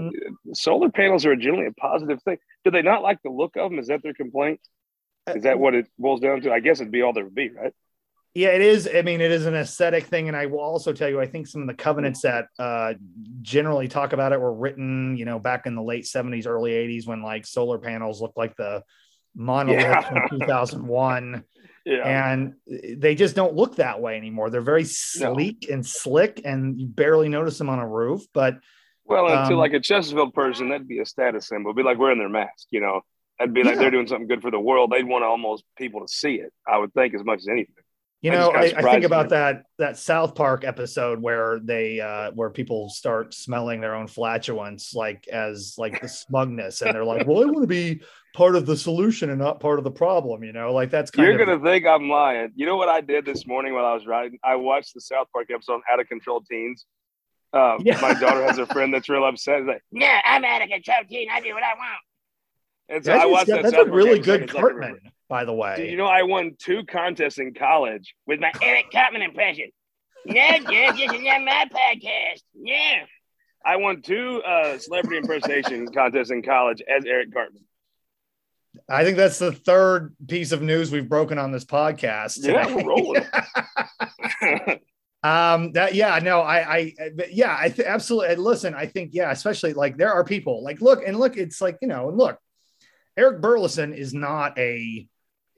[0.54, 2.38] solar panels are generally a positive thing.
[2.64, 3.80] Do they not like the look of them?
[3.80, 4.60] Is that their complaint?
[5.28, 6.52] Is that uh, what it boils down to?
[6.52, 7.74] I guess it'd be all there would be, right?
[8.36, 8.88] Yeah, it is.
[8.94, 11.48] I mean, it is an aesthetic thing, and I will also tell you, I think
[11.48, 12.94] some of the covenants that uh,
[13.42, 17.08] generally talk about it were written, you know, back in the late '70s, early '80s,
[17.08, 18.84] when like solar panels looked like the
[19.36, 20.28] monolith yeah.
[20.28, 21.44] from 2001,
[21.90, 22.32] yeah.
[22.32, 22.54] and
[22.98, 24.50] they just don't look that way anymore.
[24.50, 25.74] They're very sleek no.
[25.74, 28.22] and slick, and you barely notice them on a roof.
[28.34, 28.60] But
[29.06, 31.70] well, um, to like a Chesterfield person, that'd be a status symbol.
[31.70, 33.02] It'd be like wearing their mask, you know.
[33.40, 33.82] That'd be like yeah.
[33.82, 34.92] they're doing something good for the world.
[34.92, 36.54] They'd want almost people to see it.
[36.68, 37.74] I would think as much as anything.
[38.22, 42.50] You know, I, I, think about that that South Park episode where they uh where
[42.50, 47.42] people start smelling their own flatulence like as like the smugness, and they're like, "Well,
[47.42, 48.02] I want to be
[48.36, 51.30] part of the solution and not part of the problem." You know, like that's kind
[51.30, 51.48] you're of...
[51.48, 52.52] gonna think I'm lying.
[52.56, 54.38] You know what I did this morning while I was riding?
[54.44, 56.86] I watched the South Park episode "Out of Control Teens."
[57.54, 58.00] Um, yeah.
[58.02, 59.60] my daughter has a friend that's real upset.
[59.60, 61.30] He's like, "Yeah, I'm out of control teen.
[61.32, 62.02] I do what I want."
[62.90, 63.64] And so I watched that.
[63.64, 65.00] That's a really good Cartman.
[65.28, 65.90] By the way.
[65.90, 69.70] You know I won two contests in college with my Eric Cartman impression?
[70.26, 72.42] No, Jeff, this is not my podcast.
[72.56, 73.04] Yeah.
[73.64, 77.64] I won two uh, celebrity impersonation contests in college as Eric Cartman.
[78.90, 82.36] I think that's the third piece of news we've broken on this podcast.
[82.36, 82.54] Today.
[82.54, 83.26] Yeah, we're rolling.
[85.24, 86.94] um that yeah no i i
[87.30, 91.06] yeah i th- absolutely listen i think yeah especially like there are people like look
[91.06, 92.40] and look it's like you know and look
[93.20, 95.08] eric burlison is not a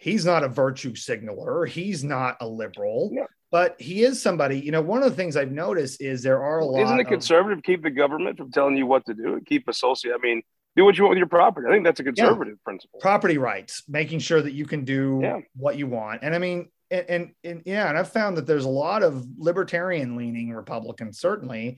[0.01, 1.65] he's not a virtue signaler.
[1.65, 3.11] He's not a liberal.
[3.13, 3.25] Yeah.
[3.51, 6.59] But he is somebody, you know, one of the things I've noticed is there are
[6.59, 9.33] a lot Isn't it conservative of, keep the government from telling you what to do
[9.33, 10.13] and keep associate?
[10.15, 10.41] I mean,
[10.75, 11.67] do what you want with your property.
[11.67, 12.63] I think that's a conservative yeah.
[12.63, 12.99] principle.
[12.99, 15.39] Property rights, making sure that you can do yeah.
[15.55, 16.21] what you want.
[16.23, 19.23] And I mean, and, and, and yeah, and I've found that there's a lot of
[19.37, 21.77] libertarian leaning Republicans, certainly,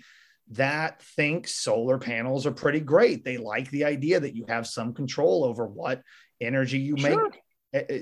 [0.51, 3.23] that think solar panels are pretty great.
[3.23, 6.01] They like the idea that you have some control over what
[6.41, 7.29] energy you sure.
[7.29, 7.41] make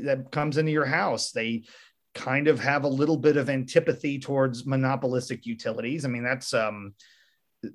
[0.04, 1.32] that comes into your house.
[1.32, 1.64] They
[2.14, 6.04] kind of have a little bit of antipathy towards monopolistic utilities.
[6.04, 6.94] I mean, that's um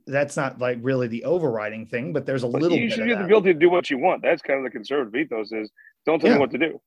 [0.06, 2.76] that's not like really the overriding thing, but there's a but little.
[2.76, 4.22] You should have the ability to do what you want.
[4.22, 5.70] That's kind of the conservative ethos: is
[6.04, 6.36] don't tell yeah.
[6.36, 6.80] me what to do.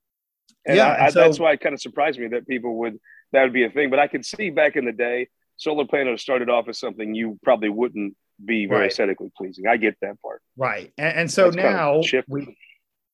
[0.65, 2.99] And yeah, I, I, so, that's why it kind of surprised me that people would
[3.31, 3.89] that would be a thing.
[3.89, 7.37] But I could see back in the day, solar panels started off as something you
[7.43, 8.91] probably wouldn't be very right.
[8.91, 9.67] aesthetically pleasing.
[9.67, 10.41] I get that part.
[10.57, 10.91] Right.
[10.97, 12.57] And, and so That's now we,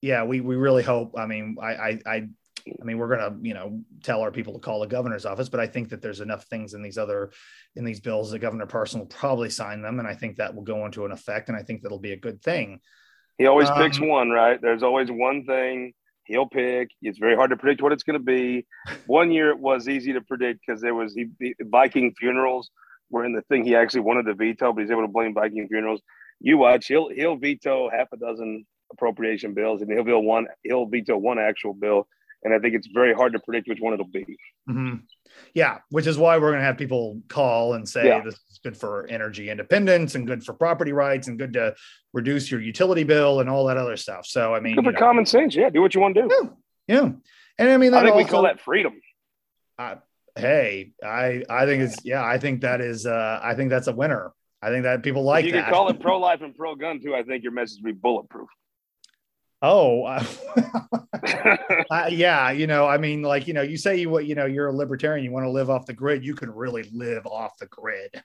[0.02, 2.28] yeah, we, we really hope, I mean, I, I, I
[2.68, 5.50] I mean, we're going to, you know, tell our people to call the governor's office,
[5.50, 7.32] but I think that there's enough things in these other,
[7.76, 10.00] in these bills that Governor Parson will probably sign them.
[10.00, 11.48] And I think that will go into an effect.
[11.48, 12.80] And I think that'll be a good thing.
[13.38, 14.60] He always um, picks one, right?
[14.60, 15.94] There's always one thing
[16.26, 16.90] he'll pick.
[17.02, 18.66] It's very hard to predict what it's going to be.
[19.08, 22.70] One year it was easy to predict because there was he, Viking funerals
[23.10, 25.68] were in the thing he actually wanted to veto, but he's able to blame Viking
[25.68, 26.02] funerals.
[26.40, 30.86] You watch, he'll he'll veto half a dozen appropriation bills, and he'll veto one he'll
[30.86, 32.08] veto one actual bill.
[32.44, 34.26] And I think it's very hard to predict which one it'll be.
[34.70, 34.96] Mm-hmm.
[35.54, 38.22] Yeah, which is why we're going to have people call and say yeah.
[38.22, 41.76] this is good for energy independence and good for property rights and good to
[42.14, 44.26] reduce your utility bill and all that other stuff.
[44.26, 45.56] So I mean, good for know, common sense.
[45.56, 46.30] Yeah, do what you want to do.
[46.88, 47.12] Yeah, yeah.
[47.58, 48.94] and I mean, I think also, we call that freedom.
[49.78, 49.96] Uh,
[50.36, 53.94] hey, I I think it's yeah, I think that is uh, I think that's a
[53.94, 54.32] winner.
[54.62, 55.58] I think that people like if you that.
[55.60, 57.16] You can call it pro life and pro gun too.
[57.16, 58.50] I think your message would be bulletproof.
[59.62, 60.24] Oh, uh,
[62.10, 62.52] yeah.
[62.52, 64.74] You know, I mean, like, you know, you say you what, you know, you're a
[64.74, 66.24] libertarian, you want to live off the grid.
[66.24, 68.24] You can really live off the grid.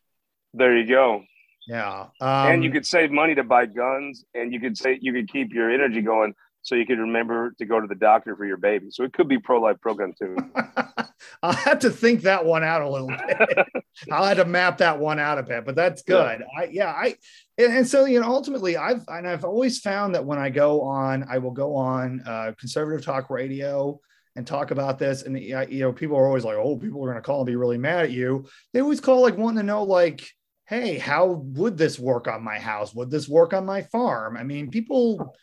[0.54, 1.22] There you go.
[1.68, 2.08] Yeah.
[2.20, 5.30] Um, and you could save money to buy guns and you could say you could
[5.30, 8.56] keep your energy going so you could remember to go to the doctor for your
[8.56, 8.86] baby.
[8.90, 10.36] So it could be pro life, pro gun too.
[11.42, 13.84] I'll have to think that one out a little bit.
[14.12, 16.40] I'll have to map that one out a bit, but that's good.
[16.40, 16.60] Yeah.
[16.60, 17.16] I, yeah, I,
[17.58, 20.82] and, and, so, you know, ultimately I've, and I've always found that when I go
[20.82, 23.98] on, I will go on uh, conservative talk radio
[24.36, 25.22] and talk about this.
[25.22, 27.56] And, you know, people are always like, oh, people are going to call and be
[27.56, 28.46] really mad at you.
[28.72, 30.26] They always call like wanting to know, like,
[30.66, 32.94] hey, how would this work on my house?
[32.94, 34.36] Would this work on my farm?
[34.36, 35.34] I mean, people,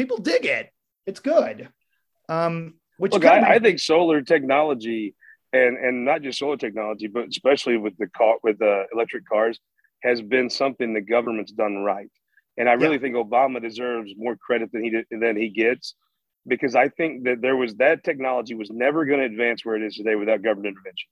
[0.00, 0.70] people dig it.
[1.06, 1.68] It's good.
[2.28, 5.14] Um, which Look, I, I, think solar technology
[5.52, 9.58] and and not just solar technology, but especially with the car with the electric cars,
[10.02, 12.10] has been something the government's done right.
[12.56, 13.02] And I really yeah.
[13.02, 15.94] think Obama deserves more credit than he did, than he gets,
[16.46, 19.82] because I think that there was that technology was never going to advance where it
[19.82, 21.08] is today without government intervention.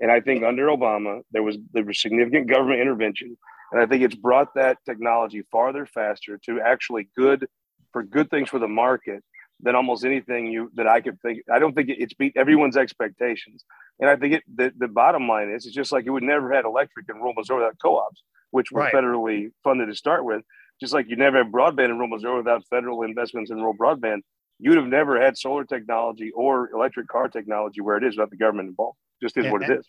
[0.00, 3.36] And I think under Obama there was there was significant government intervention,
[3.72, 7.46] and I think it's brought that technology farther faster to actually good
[7.92, 9.22] for good things for the market
[9.62, 11.42] than almost anything you that I could think.
[11.52, 13.64] I don't think it's beat everyone's expectations,
[13.98, 14.42] and I think it.
[14.54, 17.34] The, the bottom line is, it's just like you would never had electric in rural
[17.34, 18.94] Missouri without co-ops, which were right.
[18.94, 20.42] federally funded to start with.
[20.80, 24.20] Just like you never had broadband in rural Missouri without federal investments in rural broadband,
[24.58, 28.36] you'd have never had solar technology or electric car technology where it is without the
[28.36, 28.96] government involved.
[29.22, 29.86] Just is what it is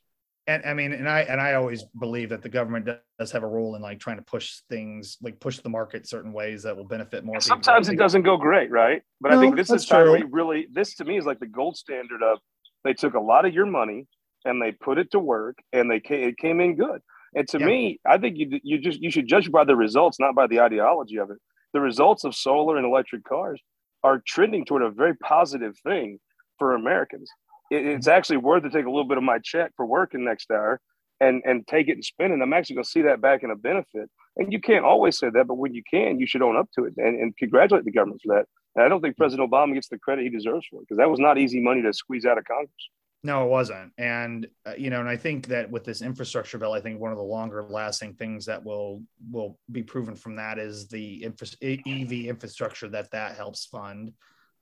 [0.48, 3.48] and I mean, and I and I always believe that the government does have a
[3.48, 6.88] role in like trying to push things, like push the market certain ways that will
[6.88, 7.40] benefit more.
[7.40, 9.02] Sometimes it doesn't go great, right?
[9.20, 10.68] But no, I think this is time really.
[10.72, 12.40] This to me is like the gold standard of
[12.84, 14.08] they took a lot of your money
[14.44, 17.02] and they put it to work, and they came, it came in good.
[17.36, 17.66] And to yeah.
[17.66, 20.60] me, I think you you just you should judge by the results, not by the
[20.60, 21.38] ideology of it.
[21.74, 23.62] The results of solar and electric cars
[24.04, 26.20] are trending toward a very positive thing
[26.58, 27.30] for Americans
[27.72, 30.52] it, it's actually worth to take a little bit of my check for working next
[30.52, 30.80] hour
[31.20, 32.42] and and take it and spend it.
[32.42, 34.10] I'm actually going to see that back in a benefit.
[34.38, 36.86] And you can't always say that, but when you can, you should own up to
[36.86, 38.46] it and, and congratulate the government for that.
[38.76, 41.10] And I don't think President Obama gets the credit he deserves for it because that
[41.10, 42.90] was not easy money to squeeze out of Congress.
[43.24, 43.92] No, it wasn't.
[44.00, 47.12] And uh, you know, and I think that with this infrastructure bill, I think one
[47.12, 51.48] of the longer lasting things that will will be proven from that is the infra-
[51.62, 54.12] EV infrastructure that that helps fund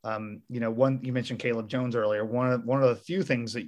[0.04, 2.26] um, you know, one you mentioned Caleb Jones earlier.
[2.26, 3.68] One of one of the few things that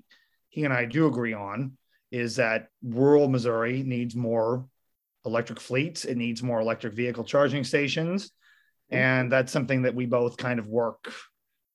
[0.49, 1.77] he and I do agree on
[2.11, 4.65] is that rural Missouri needs more
[5.25, 6.05] electric fleets.
[6.05, 8.31] It needs more electric vehicle charging stations,
[8.89, 11.11] and that's something that we both kind of work.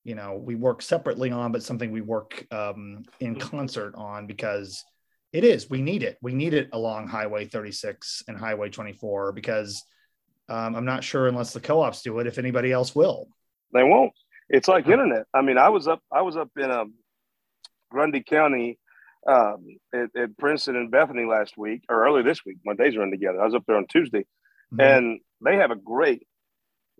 [0.05, 4.85] You know, we work separately on, but something we work um, in concert on because
[5.33, 6.17] it is we need it.
[6.23, 9.83] We need it along Highway 36 and Highway 24 because
[10.49, 13.29] um, I'm not sure unless the co-ops do it if anybody else will.
[13.73, 14.13] They won't.
[14.49, 15.25] It's like internet.
[15.35, 16.95] I mean, I was up, I was up in um,
[17.91, 18.79] Grundy County
[19.29, 22.59] um, at, at, Princeton and Bethany last week, or earlier this week.
[22.65, 23.41] My days run together.
[23.41, 24.25] I was up there on Tuesday,
[24.73, 24.81] mm-hmm.
[24.81, 26.23] and they have a great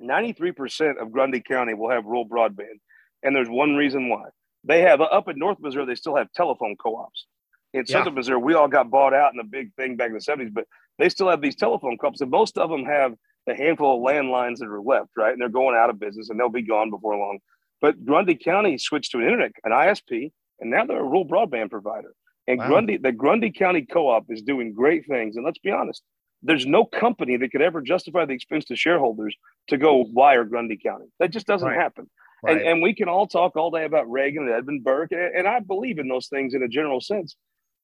[0.03, 2.81] 93% of Grundy County will have rural broadband.
[3.23, 4.25] And there's one reason why.
[4.65, 7.27] They have up in North Missouri, they still have telephone co ops.
[7.73, 7.99] In yeah.
[7.99, 10.53] Southern Missouri, we all got bought out in a big thing back in the 70s,
[10.53, 10.67] but
[10.99, 13.15] they still have these telephone co ops, and most of them have
[13.47, 15.33] the handful of landlines that are left, right?
[15.33, 17.39] And they're going out of business and they'll be gone before long.
[17.81, 21.71] But Grundy County switched to an internet, an ISP, and now they're a rural broadband
[21.71, 22.13] provider.
[22.49, 22.69] And wow.
[22.69, 25.37] Grundy, the Grundy County Co-op is doing great things.
[25.37, 26.03] And let's be honest,
[26.43, 29.37] there's no company that could ever justify the expense to shareholders
[29.69, 31.07] to go wire Grundy County.
[31.19, 31.79] That just doesn't right.
[31.79, 32.09] happen.
[32.43, 32.59] Right.
[32.59, 35.49] And, and we can all talk all day about Reagan and Edmund Burke, and, and
[35.49, 37.35] I believe in those things in a general sense.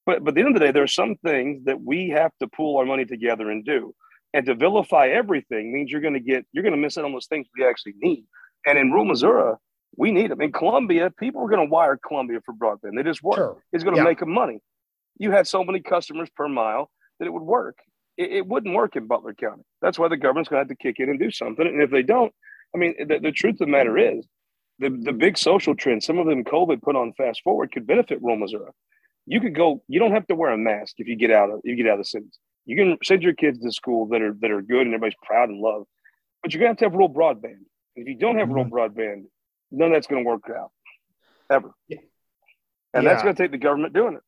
[0.05, 2.31] But, but at the end of the day, there are some things that we have
[2.39, 3.93] to pool our money together and do.
[4.33, 7.13] And to vilify everything means you're going to get you're going to miss out on
[7.13, 8.25] those things we actually need.
[8.65, 9.53] And in rural Missouri,
[9.95, 10.41] we need them.
[10.41, 12.95] In Columbia, people are going to wire Columbia for broadband.
[12.95, 13.37] They just work.
[13.37, 13.63] Sure.
[13.71, 14.07] It's going to yeah.
[14.07, 14.59] make them money.
[15.17, 17.77] You had so many customers per mile that it would work.
[18.17, 19.63] It, it, wouldn't work in Butler County.
[19.81, 21.65] That's why the government's going to have to kick in and do something.
[21.65, 22.33] And if they don't,
[22.73, 24.25] I mean, the, the truth of the matter is,
[24.79, 28.21] the, the big social trends, some of them COVID put on fast forward, could benefit
[28.21, 28.71] rural Missouri.
[29.25, 29.83] You could go.
[29.87, 31.93] You don't have to wear a mask if you get out of you get out
[31.93, 32.37] of the cities.
[32.65, 35.49] You can send your kids to school that are that are good and everybody's proud
[35.49, 35.85] and love,
[36.41, 37.65] but you're gonna have to have rural broadband.
[37.95, 38.69] If you don't have mm-hmm.
[38.71, 39.25] rural broadband,
[39.73, 40.71] none of that's going to work out
[41.49, 41.71] ever.
[41.89, 41.99] And
[43.03, 43.09] yeah.
[43.09, 44.21] that's going to take the government doing it.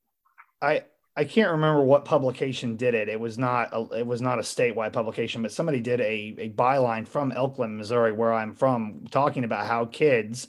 [0.61, 0.83] I
[1.17, 3.07] I can't remember what publication did it.
[3.07, 6.49] It was not a, it was not a statewide publication, but somebody did a a
[6.49, 10.47] byline from Elkland, Missouri, where I'm from, talking about how kids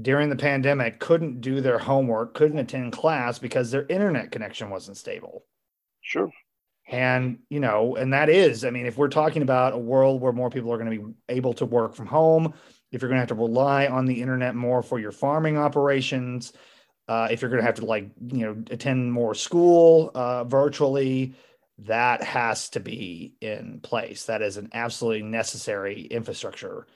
[0.00, 4.96] during the pandemic couldn't do their homework, couldn't attend class because their internet connection wasn't
[4.96, 5.44] stable.
[6.00, 6.30] Sure.
[6.90, 10.32] And, you know, and that is, I mean, if we're talking about a world where
[10.32, 12.52] more people are going to be able to work from home,
[12.90, 16.52] if you're going to have to rely on the internet more for your farming operations,
[17.06, 21.34] uh, if you're going to have to like you know attend more school uh, virtually,
[21.78, 24.26] that has to be in place.
[24.26, 26.86] That is an absolutely necessary infrastructure,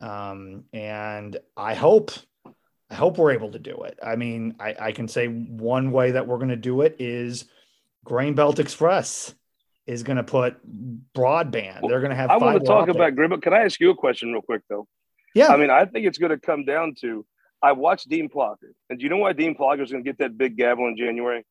[0.00, 2.12] um, and I hope
[2.90, 3.98] I hope we're able to do it.
[4.04, 7.46] I mean, I, I can say one way that we're going to do it is
[8.06, 9.34] Grain Belt Express
[9.86, 10.56] is going to put
[11.12, 11.80] broadband.
[11.88, 12.30] They're going to have.
[12.30, 13.42] I want to talk about Grain Belt.
[13.42, 14.86] Can I ask you a question real quick though?
[15.34, 15.48] Yeah.
[15.48, 17.26] I mean, I think it's going to come down to
[17.60, 18.70] I watched Dean Plocher.
[18.88, 20.96] And do you know why Dean Plocher is going to get that big gavel in
[20.96, 21.44] January?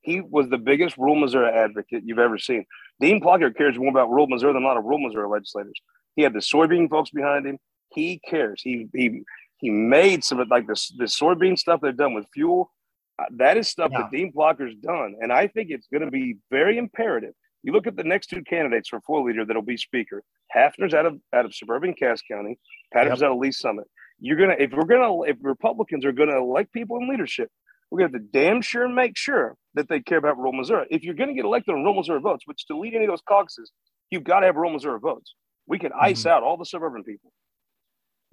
[0.00, 2.64] He was the biggest rural Missouri advocate you've ever seen.
[3.00, 5.74] Dean Plocher cares more about rural Missouri than a lot of rural Missouri legislators.
[6.14, 7.58] He had the soybean folks behind him.
[7.92, 8.62] He cares.
[8.62, 9.22] He he
[9.58, 12.70] he made some of like this the soybean stuff they've done with fuel.
[13.36, 14.02] That is stuff yeah.
[14.02, 17.34] that Dean Plocher's done, and I think it's going to be very imperative.
[17.62, 20.22] You look at the next two candidates for floor leader that'll be speaker.
[20.54, 22.58] Haffner's out of out of suburban Cass County.
[22.92, 23.28] Patterson's yep.
[23.28, 23.84] out of Lee's Summit.
[24.18, 27.50] You're gonna if we're gonna if Republicans are gonna elect people in leadership,
[27.90, 30.86] we're gonna have to damn sure make sure that they care about rural Missouri.
[30.90, 33.22] If you're gonna get elected on rural Missouri votes, which to lead any of those
[33.28, 33.70] caucuses,
[34.10, 35.34] you've got to have rural Missouri votes.
[35.66, 36.04] We can mm-hmm.
[36.04, 37.32] ice out all the suburban people.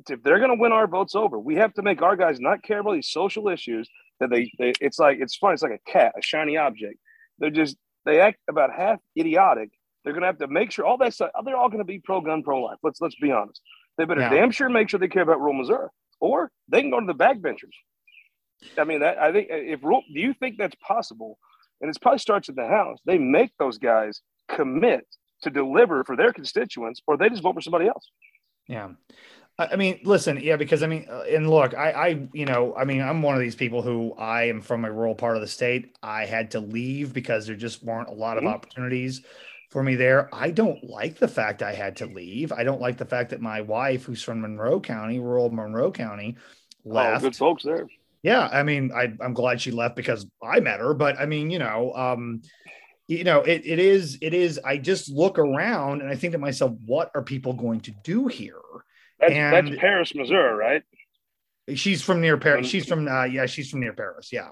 [0.10, 2.80] If they're gonna win our votes over, we have to make our guys not care
[2.80, 3.90] about these social issues
[4.20, 5.54] that they, they it's like it's fun.
[5.54, 6.98] It's like a cat, a shiny object.
[7.40, 9.70] They're just they act about half idiotic.
[10.04, 11.32] They're going to have to make sure all that stuff.
[11.44, 12.78] They're all going to be pro gun, pro life.
[12.84, 13.62] Let's let's be honest.
[13.98, 14.30] They better yeah.
[14.30, 15.90] damn sure make sure they care about rural Missouri,
[16.20, 17.76] or they can go to the backbenchers.
[18.78, 21.38] I mean, that I think if do you think that's possible?
[21.82, 22.98] And it probably starts at the house.
[23.06, 25.06] They make those guys commit
[25.44, 28.10] to deliver for their constituents, or they just vote for somebody else.
[28.68, 28.90] Yeah.
[29.60, 32.86] I mean, listen, yeah, because I mean, uh, and look, I, I, you know, I
[32.86, 35.48] mean, I'm one of these people who I am from a rural part of the
[35.48, 35.98] state.
[36.04, 38.54] I had to leave because there just weren't a lot of mm-hmm.
[38.54, 39.24] opportunities
[39.72, 40.34] for me there.
[40.34, 42.52] I don't like the fact I had to leave.
[42.52, 46.38] I don't like the fact that my wife, who's from Monroe County, rural Monroe County,
[46.86, 47.24] left.
[47.24, 47.88] Oh, good folks there.
[48.22, 51.50] Yeah, I mean, I, I'm glad she left because I met her, but I mean,
[51.50, 52.44] you know, um,
[53.08, 54.60] you know, it, it is, it is.
[54.64, 58.28] I just look around and I think to myself, what are people going to do
[58.28, 58.60] here?
[59.20, 60.84] That's, and that's Paris, Missouri, right?
[61.76, 62.68] She's from near Paris.
[62.68, 64.32] She's from uh, yeah, she's from near Paris.
[64.32, 64.50] Yeah.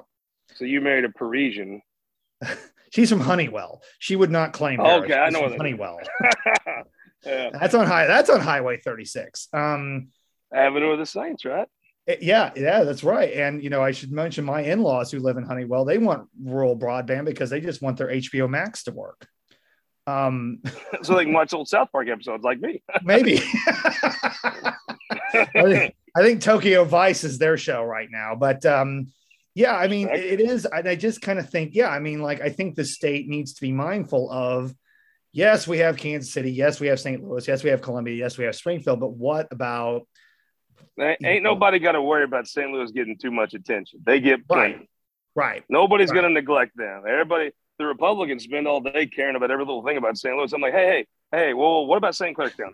[0.56, 1.82] So you married a Parisian.
[2.92, 3.80] she's from Hunnewell.
[4.00, 4.80] She would not claim.
[4.80, 5.06] Paris.
[5.06, 5.98] Okay, I know Hunnewell.
[7.26, 7.50] yeah.
[7.54, 8.08] That's on high.
[8.08, 9.48] That's on Highway 36.
[9.54, 10.10] Um,
[10.54, 11.68] Avenue of the Saints, right?
[12.22, 13.34] Yeah, yeah, that's right.
[13.34, 15.88] And you know, I should mention my in-laws who live in Hunnewell.
[15.88, 19.28] They want rural broadband because they just want their HBO Max to work.
[20.08, 20.62] Um,
[21.02, 22.84] so they can watch old South Park episodes like me.
[23.04, 23.42] maybe.
[25.34, 29.08] I, think, I, think, Tokyo Vice is their show right now, but um,
[29.56, 30.66] yeah, I mean, it is.
[30.66, 33.54] And I just kind of think, yeah, I mean, like, I think the state needs
[33.54, 34.74] to be mindful of.
[35.32, 36.52] Yes, we have Kansas City.
[36.52, 37.22] Yes, we have St.
[37.22, 37.46] Louis.
[37.48, 38.16] Yes, we have Columbia.
[38.16, 39.00] Yes, we have Springfield.
[39.00, 40.08] But what about?
[40.98, 42.72] Ain't know, nobody got to worry about St.
[42.72, 44.02] Louis getting too much attention.
[44.06, 44.76] They get plenty.
[44.76, 44.88] Right.
[45.36, 45.64] right.
[45.68, 46.22] Nobody's right.
[46.22, 47.04] going to neglect them.
[47.08, 50.36] Everybody, the Republicans spend all day caring about every little thing about St.
[50.36, 50.52] Louis.
[50.54, 52.36] I'm like, hey, hey, hey, well, what about St.
[52.36, 52.74] Clair County?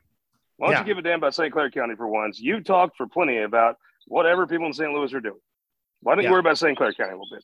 [0.58, 0.80] Why don't yeah.
[0.82, 1.52] you give a damn about St.
[1.52, 2.40] Clair County for once?
[2.40, 3.78] You talked for plenty about
[4.08, 4.92] whatever people in St.
[4.92, 5.40] Louis are doing.
[6.02, 6.30] Why don't yeah.
[6.30, 6.78] you worry about St.
[6.78, 7.44] Clair County a little bit?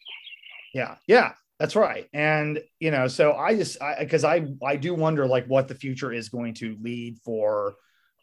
[0.74, 2.08] Yeah, yeah, that's right.
[2.14, 5.76] And you know, so I just because I, I I do wonder like what the
[5.76, 7.76] future is going to lead for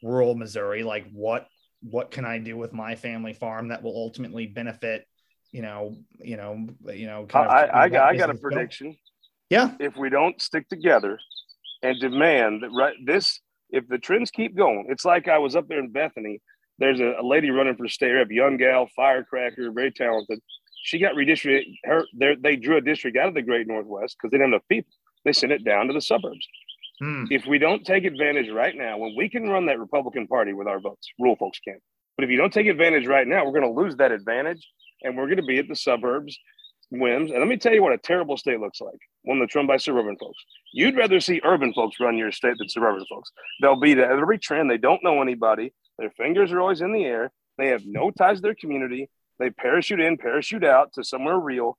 [0.02, 0.84] rural Missouri.
[0.84, 1.48] Like what
[1.82, 5.06] what can I do with my family farm that will ultimately benefit
[5.54, 7.26] you know, you know, you know.
[7.26, 8.96] Kind of I, I, got, I got a prediction.
[9.54, 9.70] Yeah.
[9.78, 11.18] If we don't stick together
[11.82, 13.40] and demand that right this,
[13.70, 16.40] if the trends keep going, it's like I was up there in Bethany.
[16.78, 20.40] There's a, a lady running for state rep, young gal, firecracker, very talented.
[20.82, 21.62] She got redistricted.
[21.84, 24.68] Her they drew a district out of the Great Northwest because they didn't have enough
[24.68, 24.92] people.
[25.24, 26.46] They sent it down to the suburbs.
[27.00, 27.24] Hmm.
[27.30, 30.68] If we don't take advantage right now, when we can run that Republican Party with
[30.68, 31.80] our votes, rural folks can't.
[32.16, 34.64] But if you don't take advantage right now, we're going to lose that advantage,
[35.02, 36.38] and we're going to be at the suburbs
[36.90, 37.30] whims.
[37.30, 39.76] And let me tell you what a terrible state looks like one that's run by
[39.76, 40.38] suburban folks.
[40.72, 43.30] You'd rather see urban folks run your state than suburban folks.
[43.60, 44.70] They'll be to every trend.
[44.70, 45.72] They don't know anybody.
[45.98, 47.32] Their fingers are always in the air.
[47.58, 49.08] They have no ties to their community.
[49.38, 51.78] They parachute in, parachute out to somewhere real.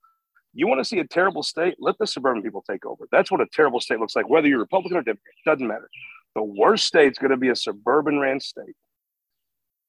[0.53, 1.75] You want to see a terrible state?
[1.79, 3.07] Let the suburban people take over.
[3.11, 5.89] That's what a terrible state looks like, whether you're Republican or Democrat, doesn't matter.
[6.33, 8.75] The worst state's going to be a suburban ran state.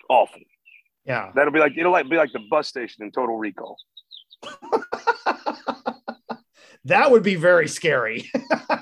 [0.09, 0.41] Awful.
[1.05, 1.31] Yeah.
[1.35, 3.77] That'll be like it'll like be like the bus station in Total Recall.
[6.85, 8.31] that would be very scary.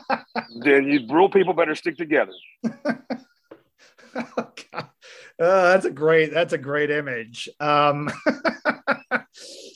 [0.60, 2.32] then you rural people better stick together.
[4.14, 4.48] oh,
[5.40, 7.48] uh, that's a great that's a great image.
[7.60, 8.10] Um,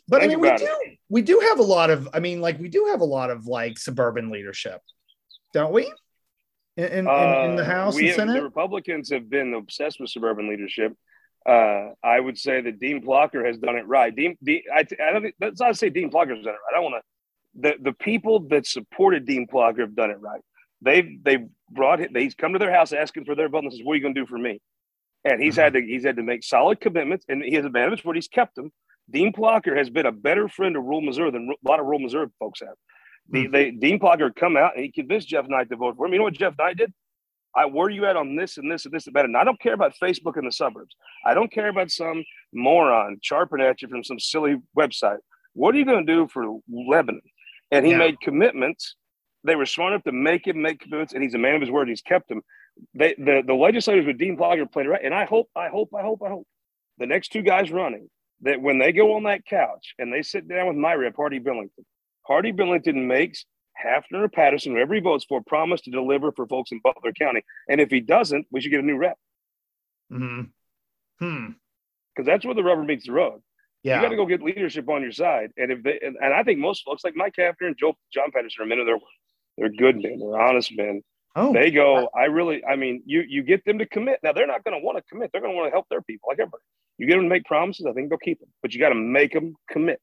[0.08, 0.98] but Think I mean, we do it.
[1.08, 2.08] we do have a lot of.
[2.14, 4.80] I mean, like we do have a lot of like suburban leadership,
[5.52, 5.92] don't we?
[6.76, 10.10] In, in, uh, in the House and have, Senate, the Republicans have been obsessed with
[10.10, 10.94] suburban leadership.
[11.46, 14.14] Uh, I would say that Dean Plocher has done it right.
[14.14, 15.34] Dean, Dean I, I don't.
[15.38, 16.72] That's not to say Dean Plocher has done it right.
[16.72, 17.60] I don't want to.
[17.60, 20.40] The the people that supported Dean Plocher have done it right.
[20.82, 22.10] They've they've brought him.
[22.14, 24.14] He's come to their house asking for their vote and says, "What are you going
[24.14, 24.60] to do for me?"
[25.24, 25.62] And he's mm-hmm.
[25.62, 28.54] had to he's had to make solid commitments, and he has advantage where he's kept
[28.54, 28.70] them.
[29.10, 32.00] Dean Plocher has been a better friend of rural Missouri than a lot of rural
[32.00, 32.74] Missouri folks have.
[33.32, 33.52] Mm-hmm.
[33.52, 36.12] they, Dean Plocher come out and he convinced Jeff Knight to vote for him.
[36.12, 36.92] You know what Jeff Knight did?
[37.56, 39.24] I, where are you at on this and this and this and that?
[39.24, 40.94] And I don't care about Facebook in the suburbs.
[41.24, 45.18] I don't care about some moron charping at you from some silly website.
[45.54, 47.22] What are you going to do for Lebanon?
[47.70, 47.98] And he yeah.
[47.98, 48.96] made commitments.
[49.44, 51.70] They were smart enough to make him make commitments, and he's a man of his
[51.70, 51.88] word.
[51.88, 52.42] He's kept them.
[52.94, 55.04] They, the, the legislators with Dean Plocher played it right.
[55.04, 56.46] And I hope, I hope, I hope, I hope
[56.98, 58.08] the next two guys running
[58.42, 61.38] that when they go on that couch and they sit down with Myra at Hardy
[61.38, 61.84] Billington,
[62.22, 63.46] Hardy Billington makes
[63.84, 67.42] Haffner or Patterson, whoever he votes for, promise to deliver for folks in Butler County.
[67.68, 69.18] And if he doesn't, we should get a new rep.
[70.10, 70.42] Hmm.
[71.18, 71.46] Hmm.
[72.14, 73.40] Because that's where the rubber meets the road.
[73.82, 73.96] Yeah.
[73.96, 75.50] You got to go get leadership on your side.
[75.56, 78.30] And if they, and, and, I think most folks like Mike Haffner and Joe John
[78.32, 78.98] Patterson are men of their
[79.56, 80.18] They're good men.
[80.18, 81.02] They're honest men.
[81.36, 82.08] Oh, they go.
[82.16, 82.64] I really.
[82.64, 84.18] I mean, you you get them to commit.
[84.24, 85.30] Now they're not going to want to commit.
[85.30, 86.62] They're going to want to help their people, like everybody.
[86.96, 87.86] You get them to make promises.
[87.88, 90.00] I think they'll keep them, but you got to make them commit.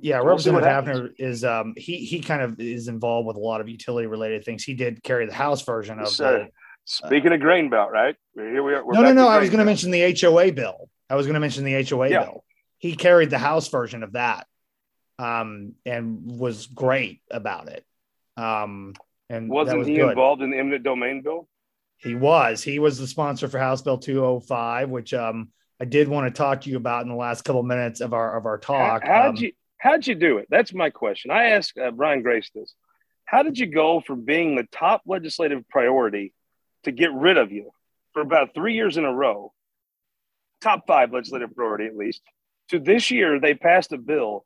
[0.00, 3.60] Yeah, we'll Representative Haffner is um he he kind of is involved with a lot
[3.60, 4.64] of utility related things.
[4.64, 6.48] He did carry the House version of the,
[6.84, 8.16] Speaking uh, of grain belt, right?
[8.34, 8.84] Here we are.
[8.84, 9.28] no, no, no.
[9.28, 10.88] I was going to mention the HOA bill.
[11.08, 12.24] I was going to mention the HOA yeah.
[12.24, 12.44] bill.
[12.78, 14.46] He carried the House version of that,
[15.18, 17.84] um, and was great about it.
[18.36, 18.94] Um,
[19.28, 20.10] and wasn't was he good.
[20.10, 21.48] involved in the eminent domain bill?
[21.98, 22.62] He was.
[22.62, 26.62] He was the sponsor for House Bill 205, which um, I did want to talk
[26.62, 29.06] to you about in the last couple of minutes of our of our talk.
[29.06, 29.52] How, um, you
[29.82, 30.46] How'd you do it?
[30.48, 31.32] That's my question.
[31.32, 32.72] I asked uh, Brian Grace this.
[33.24, 36.32] How did you go from being the top legislative priority
[36.84, 37.72] to get rid of you
[38.12, 39.52] for about three years in a row,
[40.60, 42.22] top five legislative priority at least,
[42.68, 44.44] to this year they passed a bill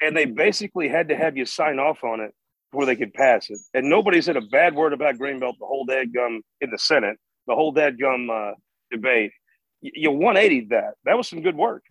[0.00, 2.34] and they basically had to have you sign off on it
[2.72, 3.60] before they could pass it.
[3.74, 6.78] And nobody said a bad word about Grain Belt the whole day gum in the
[6.78, 8.52] Senate, the whole dead gum uh,
[8.90, 9.30] debate.
[9.80, 10.94] You 180 that.
[11.04, 11.84] That was some good work.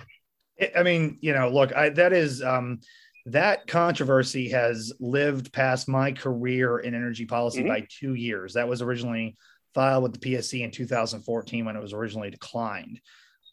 [0.75, 2.79] I mean, you know, look, I, that is um,
[3.27, 7.69] that controversy has lived past my career in energy policy mm-hmm.
[7.69, 8.53] by two years.
[8.53, 9.37] That was originally
[9.73, 12.99] filed with the PSC in 2014 when it was originally declined.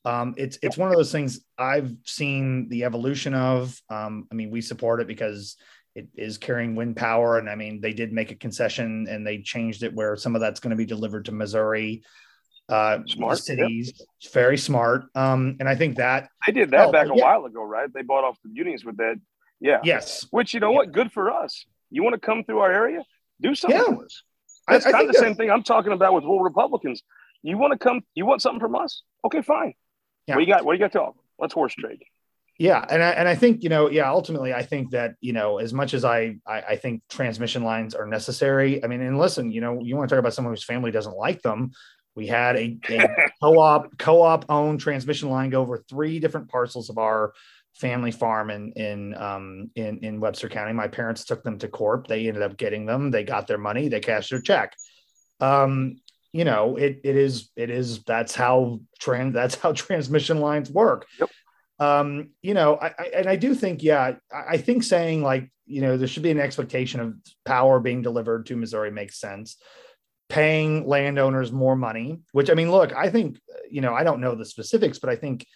[0.05, 3.81] Um, it's it's one of those things I've seen the evolution of.
[3.91, 5.57] Um, I mean, we support it because
[5.95, 9.39] it is carrying wind power, and I mean, they did make a concession and they
[9.43, 12.03] changed it where some of that's going to be delivered to Missouri
[12.69, 13.93] uh, smart cities.
[13.99, 14.33] Yep.
[14.33, 15.05] Very smart.
[15.15, 17.25] Um, and I think that they did that back a yeah.
[17.25, 17.93] while ago, right?
[17.93, 19.17] They bought off the unions with that.
[19.61, 19.81] Yeah.
[19.83, 20.27] Yes.
[20.31, 20.79] Which you know yeah.
[20.79, 20.93] what?
[20.93, 21.65] Good for us.
[21.91, 23.03] You want to come through our area?
[23.41, 23.85] Do something yeah.
[23.85, 24.23] for us.
[24.69, 27.03] That's I, kind of the same thing I'm talking about with rural Republicans.
[27.43, 28.03] You want to come?
[28.15, 29.03] You want something from us?
[29.25, 29.75] Okay, fine.
[30.27, 30.35] Yeah.
[30.35, 30.65] What you got?
[30.65, 31.19] What you got to offer?
[31.39, 32.03] Let's horse trade.
[32.59, 35.59] Yeah, and I, and I think you know, yeah, ultimately, I think that you know,
[35.59, 38.83] as much as I, I, I think transmission lines are necessary.
[38.83, 41.17] I mean, and listen, you know, you want to talk about someone whose family doesn't
[41.17, 41.71] like them.
[42.19, 43.09] We had a, a
[43.41, 47.33] co-op co-op owned transmission line go over three different parcels of our
[47.75, 50.73] family farm in in um, in in Webster County.
[50.73, 52.09] My parents took them to corp.
[52.09, 53.13] They ended up getting them.
[53.13, 53.87] They got their money.
[53.87, 54.75] They cashed their check.
[55.39, 56.01] Um,
[56.33, 61.07] you know, it it is it is that's how trans that's how transmission lines work.
[61.21, 61.31] Yep.
[61.79, 65.49] Um, you know, I, I, and I do think, yeah, I, I think saying like,
[65.67, 67.15] you know, there should be an expectation of
[67.45, 69.57] power being delivered to Missouri makes sense
[70.29, 73.39] paying landowners more money, which I mean, look, I think,
[73.71, 75.47] you know, I don't know the specifics, but I think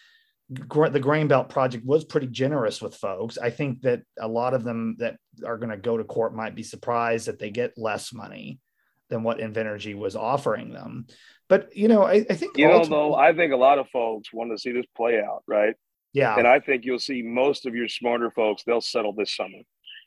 [0.49, 3.39] the grain belt project was pretty generous with folks.
[3.39, 5.17] I think that a lot of them that
[5.47, 8.61] are going to go to court might be surprised that they get less money
[9.09, 11.07] than what Invenergy was offering them.
[11.49, 14.33] But you know, I, I think you know though, I think a lot of folks
[14.33, 15.75] want to see this play out, right?
[16.13, 19.59] Yeah, and I think you'll see most of your smarter folks they'll settle this summer.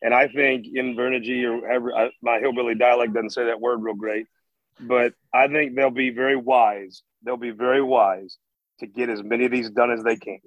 [0.02, 4.28] And I think Invenergy or ever, my hillbilly dialect doesn't say that word real great,
[4.80, 7.04] but I think they'll be very wise.
[7.24, 8.38] They'll be very wise
[8.80, 10.40] to get as many of these done as they can.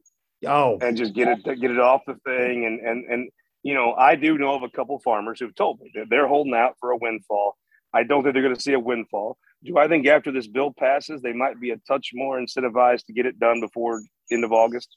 [0.46, 2.64] Oh, and just get it get it off the thing.
[2.64, 3.30] And and and
[3.62, 6.54] you know, I do know of a couple farmers who've told me that they're holding
[6.54, 7.56] out for a windfall.
[7.92, 9.38] I don't think they're going to see a windfall.
[9.64, 13.12] Do I think after this bill passes, they might be a touch more incentivized to
[13.12, 14.00] get it done before
[14.30, 14.88] end of August?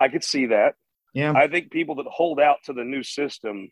[0.00, 0.74] I could see that.
[1.12, 1.32] Yeah.
[1.36, 3.68] I think people that hold out to the new system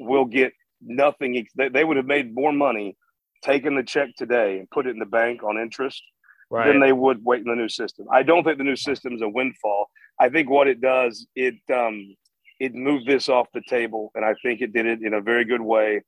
[0.00, 1.46] will get nothing.
[1.56, 2.96] They would have made more money
[3.42, 6.02] taking the check today and put it in the bank on interest
[6.50, 6.66] right.
[6.66, 8.06] than they would wait in the new system.
[8.12, 9.90] I don't think the new system is a windfall.
[10.20, 12.14] I think what it does, it um,
[12.60, 15.44] it moved this off the table, and I think it did it in a very
[15.44, 16.02] good way.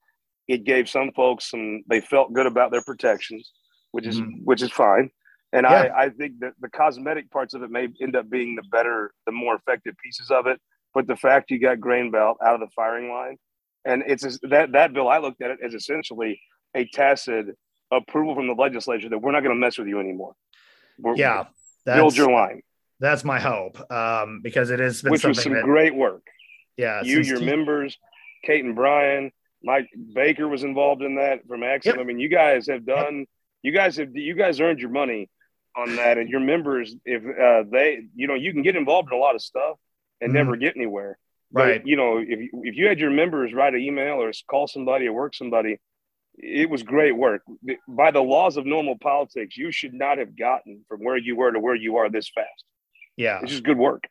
[0.47, 3.51] It gave some folks some they felt good about their protections,
[3.93, 4.45] which is mm-hmm.
[4.45, 5.11] which is fine.
[5.53, 5.93] And yeah.
[5.97, 9.13] I, I think that the cosmetic parts of it may end up being the better,
[9.25, 10.61] the more effective pieces of it.
[10.93, 13.37] But the fact you got grain belt out of the firing line,
[13.85, 16.41] and it's that that bill I looked at it as essentially
[16.75, 17.57] a tacit
[17.91, 20.35] approval from the legislature that we're not going to mess with you anymore.
[20.99, 21.45] We're, yeah,
[21.85, 22.63] build your line.
[23.01, 26.27] That's my hope, um, because it is which was some that, great work.
[26.77, 27.99] Yeah, you, your members,
[28.45, 29.31] Kate and Brian,
[29.63, 31.97] Mike Baker was involved in that from Axiom.
[31.97, 32.05] Yep.
[32.05, 33.27] I mean, you guys have done.
[33.63, 35.31] You guys have you guys earned your money
[35.77, 39.19] on that, and your members, if uh, they, you know, you can get involved in
[39.19, 39.77] a lot of stuff
[40.21, 40.37] and mm-hmm.
[40.37, 41.19] never get anywhere.
[41.53, 41.81] Right.
[41.81, 45.07] But, you know, if if you had your members write an email or call somebody
[45.07, 45.79] or work somebody,
[46.37, 47.43] it was great work.
[47.87, 51.53] By the laws of normal politics, you should not have gotten from where you were
[51.53, 52.65] to where you are this fast.
[53.17, 54.05] Yeah, it's just good work.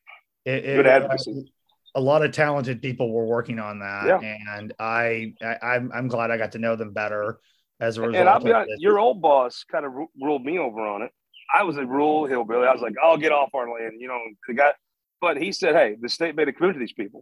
[0.46, 1.52] It, good advocacy.
[1.96, 4.38] a lot of talented people were working on that, yeah.
[4.58, 7.40] and I, I I'm I'm glad I got to know them better
[7.80, 8.16] as a result.
[8.16, 11.12] And I'll be honest, your old boss kind of ruled me over on it.
[11.54, 12.66] I was a rural hillbilly.
[12.66, 14.20] I was like, I'll get off our land, you know.
[14.48, 14.72] The guy,
[15.22, 17.22] but he said, "Hey, the state made a commitment to these people,"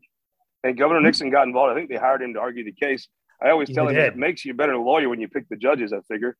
[0.64, 1.08] and Governor mm-hmm.
[1.08, 1.72] Nixon got involved.
[1.72, 3.08] I think they hired him to argue the case.
[3.42, 5.94] I always tell him it makes you a better lawyer when you pick the judges.
[5.94, 6.38] I figure,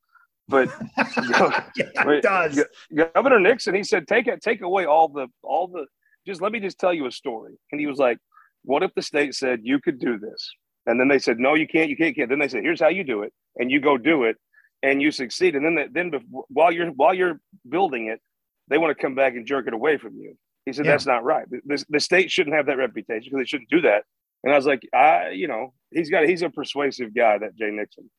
[0.48, 2.64] but yeah, it does.
[2.94, 5.86] Governor Nixon, he said, take it, take away all the, all the.
[6.28, 7.54] Just let me just tell you a story.
[7.72, 8.20] And he was like,
[8.64, 10.52] "What if the state said you could do this?"
[10.86, 11.90] And then they said, "No, you can't.
[11.90, 12.10] You can't.
[12.10, 14.38] You can't." Then they said, "Here's how you do it," and you go do it,
[14.84, 15.56] and you succeed.
[15.56, 16.12] And then, the, then
[16.50, 18.22] while you're while you're building it,
[18.68, 20.38] they want to come back and jerk it away from you.
[20.66, 20.92] He said, yeah.
[20.92, 21.48] "That's not right.
[21.50, 24.04] The, the, state shouldn't have that reputation because they shouldn't do that."
[24.44, 27.70] And I was like, I, you know, he's got he's a persuasive guy, that Jay
[27.72, 28.10] Nixon.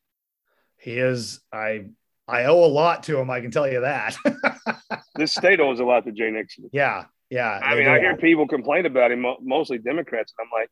[0.79, 1.41] He is.
[1.53, 1.87] I
[2.29, 3.31] I owe a lot to him.
[3.31, 4.17] I can tell you that.
[5.17, 6.71] this state owes a lot to Jay Nixon.
[6.73, 7.61] Yeah, yeah.
[7.63, 10.71] I mean, I hear people complain about him, mostly Democrats, and I'm like,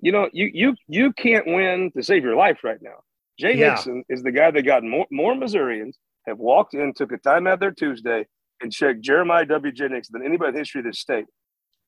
[0.00, 3.02] you know, you you you can't win to save your life right now.
[3.38, 3.70] Jay yeah.
[3.70, 7.46] Nixon is the guy that got more more Missourians have walked in, took a time
[7.46, 8.26] out there Tuesday,
[8.60, 9.72] and checked Jeremiah W.
[9.72, 9.88] J.
[9.88, 11.26] Nixon than anybody in the history of this state.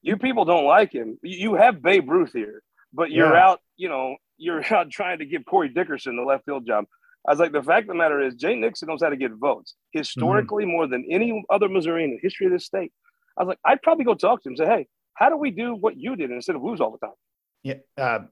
[0.03, 1.19] You people don't like him.
[1.23, 2.63] You have Babe Ruth here
[2.95, 3.45] but you're yeah.
[3.45, 6.87] out, you know, you're out trying to give Corey Dickerson the left field job.
[7.27, 9.33] I was like, the fact of the matter is, Jay Nixon knows how to get
[9.33, 10.73] votes historically mm-hmm.
[10.73, 12.93] more than any other Missourian in the history of this state.
[13.37, 15.51] I was like, I'd probably go talk to him and say, hey, how do we
[15.51, 17.15] do what you did instead of lose all the time?
[17.63, 17.75] Yeah.
[17.97, 18.27] Uh,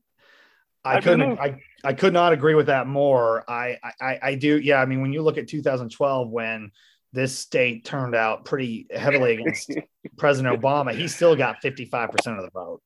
[0.84, 3.44] I couldn't, I, I could not agree with that more.
[3.48, 4.58] I, I, I do.
[4.58, 4.80] Yeah.
[4.82, 6.70] I mean, when you look at 2012, when
[7.12, 9.70] this state turned out pretty heavily against
[10.18, 12.82] President Obama, he still got 55% of the vote.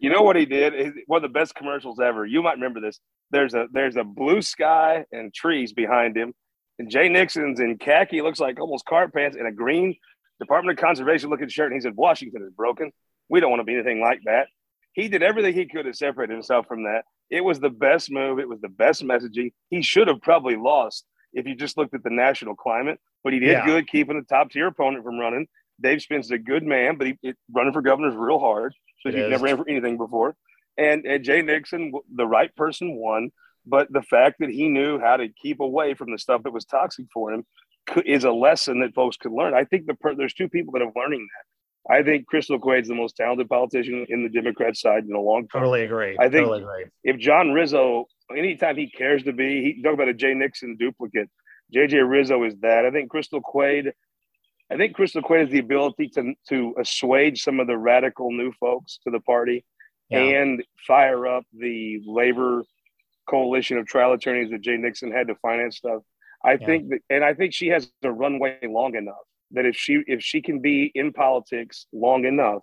[0.00, 0.94] You know what he did?
[1.06, 2.24] One of the best commercials ever.
[2.24, 2.98] You might remember this.
[3.30, 6.32] There's a there's a blue sky and trees behind him,
[6.78, 9.94] and Jay Nixon's in khaki, looks like almost cart pants, and a green
[10.40, 11.70] Department of Conservation looking shirt.
[11.70, 12.90] And he said, "Washington is broken.
[13.28, 14.48] We don't want to be anything like that."
[14.94, 17.04] He did everything he could to separate himself from that.
[17.30, 18.40] It was the best move.
[18.40, 19.52] It was the best messaging.
[19.68, 23.38] He should have probably lost if you just looked at the national climate, but he
[23.38, 23.66] did yeah.
[23.66, 25.46] good keeping a top tier opponent from running.
[25.80, 28.74] Dave Spence is a good man, but he it, running for governor is real hard.
[29.00, 30.36] So he's never for anything before.
[30.76, 33.30] And, and Jay Nixon, the right person won.
[33.66, 36.64] But the fact that he knew how to keep away from the stuff that was
[36.64, 37.44] toxic for him
[38.06, 39.54] is a lesson that folks could learn.
[39.54, 41.94] I think the per- there's two people that are learning that.
[41.94, 45.48] I think Crystal Quade's the most talented politician in the Democrat side in a long
[45.48, 45.62] time.
[45.62, 46.16] Totally agree.
[46.18, 46.84] I think totally agree.
[47.04, 51.28] if John Rizzo, anytime he cares to be, he talk about a Jay Nixon duplicate.
[51.74, 52.84] JJ Rizzo is that.
[52.84, 53.92] I think Crystal Quade
[54.70, 58.52] I think Crystal Quade has the ability to to assuage some of the radical new
[58.52, 59.64] folks to the party
[60.08, 60.20] yeah.
[60.20, 62.62] and fire up the labor
[63.28, 66.02] coalition of trial attorneys that Jay Nixon had to finance stuff.
[66.44, 66.66] I yeah.
[66.66, 69.16] think that, and I think she has a runway long enough
[69.52, 72.62] that if she if she can be in politics long enough,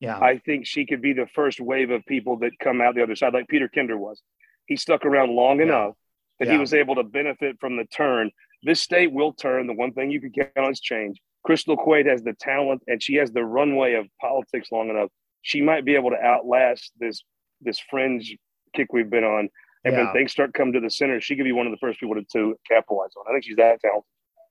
[0.00, 3.02] yeah, I think she could be the first wave of people that come out the
[3.02, 4.22] other side, like Peter Kinder was.
[4.66, 5.64] He stuck around long yeah.
[5.64, 5.94] enough
[6.38, 6.54] that yeah.
[6.54, 8.30] he was able to benefit from the turn
[8.62, 9.66] this state will turn.
[9.66, 11.20] The one thing you can count on is change.
[11.44, 15.10] Crystal Quade has the talent and she has the runway of politics long enough.
[15.42, 17.22] She might be able to outlast this
[17.60, 18.36] this fringe
[18.74, 19.48] kick we've been on.
[19.84, 20.04] And Yeah.
[20.04, 22.14] when things start coming to the center, she could be one of the first people
[22.14, 23.24] to, to capitalize on.
[23.28, 24.04] I think she's that talented.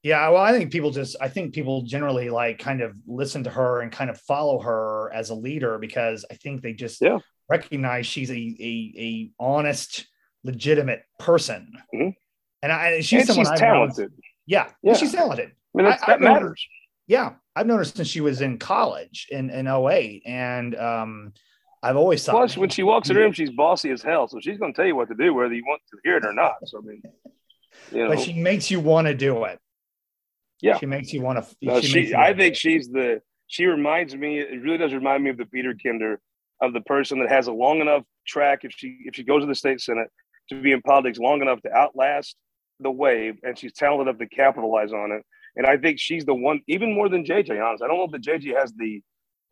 [0.04, 3.50] Yeah, well, I think people just I think people generally like kind of listen to
[3.50, 7.20] her and kind of follow her as a leader because I think they just Yeah.
[7.50, 10.08] recognize she's a a, a honest,
[10.44, 11.72] legitimate person.
[11.94, 12.16] Mhm.
[12.64, 14.12] And I she's and someone she's talented.
[14.46, 14.94] yeah, Yeah.
[14.94, 15.52] she's talented.
[15.52, 16.68] I mean, I- that her- matters.
[17.08, 21.34] Yeah, I've known her since she was in college in in 08 and um
[21.84, 24.28] I've always thought Plus, when she walks in the room, she's bossy as hell.
[24.28, 26.26] So she's going to tell you what to do, whether you want to hear it
[26.26, 26.56] or not.
[26.66, 27.02] So, I mean,
[27.92, 29.60] you know, but she makes you want to do it.
[30.62, 30.78] Yeah.
[30.78, 33.22] She makes you want to No, she, you I think she's the.
[33.48, 34.40] She reminds me.
[34.40, 36.22] It really does remind me of the Peter Kinder,
[36.62, 38.60] of the person that has a long enough track.
[38.64, 40.10] If she if she goes to the state senate
[40.50, 42.36] to be in politics long enough to outlast
[42.80, 45.26] the wave, and she's talented enough to capitalize on it.
[45.56, 47.62] And I think she's the one, even more than JJ.
[47.64, 49.02] Honest, I don't know if the JJ has the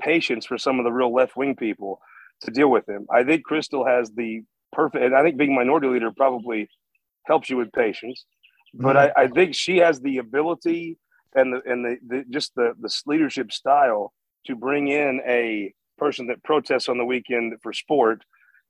[0.01, 1.99] patience for some of the real left wing people
[2.41, 3.05] to deal with him.
[3.13, 4.41] I think Crystal has the
[4.71, 6.69] perfect, and I think being minority leader probably
[7.25, 8.25] helps you with patience.
[8.73, 9.19] But mm-hmm.
[9.19, 10.97] I, I think she has the ability
[11.35, 14.13] and the and the, the just the the leadership style
[14.45, 18.23] to bring in a person that protests on the weekend for sport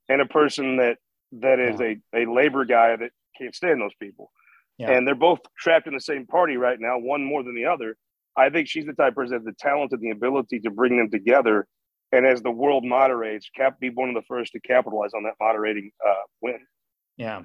[0.07, 0.97] and a person that
[1.31, 4.31] that is a, a labor guy that can't stand those people.
[4.79, 4.91] Yeah.
[4.91, 7.95] And they're both trapped in the same party right now, one more than the other.
[8.35, 10.71] I think she's the type of person that has the talent and the ability to
[10.71, 11.67] bring them together.
[12.11, 15.33] And as the world moderates, cap be one of the first to capitalize on that
[15.39, 16.59] moderating uh, win.
[17.17, 17.41] Yeah.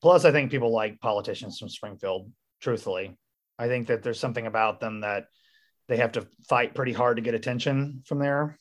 [0.00, 3.16] Plus, I think people like politicians from Springfield, truthfully.
[3.58, 5.26] I think that there's something about them that
[5.88, 8.58] they have to fight pretty hard to get attention from there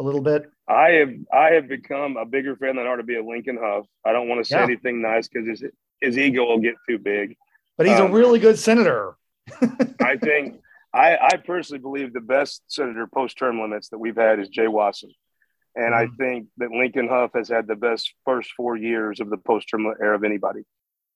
[0.00, 0.50] a little bit.
[0.66, 3.58] I have I have become a bigger fan than I ought to be a Lincoln
[3.60, 3.86] Hough.
[4.04, 4.64] I don't want to say Yeah.
[4.64, 5.62] anything nice because his
[6.00, 7.36] his ego will get too big.
[7.76, 9.16] But he's Um, a really good senator.
[10.00, 10.60] I think
[10.92, 14.68] I, I personally believe the best senator post term limits that we've had is Jay
[14.68, 15.10] Wasson.
[15.76, 16.16] And I Mhm.
[16.16, 19.86] think that Lincoln Hough has had the best first four years of the post term
[20.00, 20.60] era of anybody.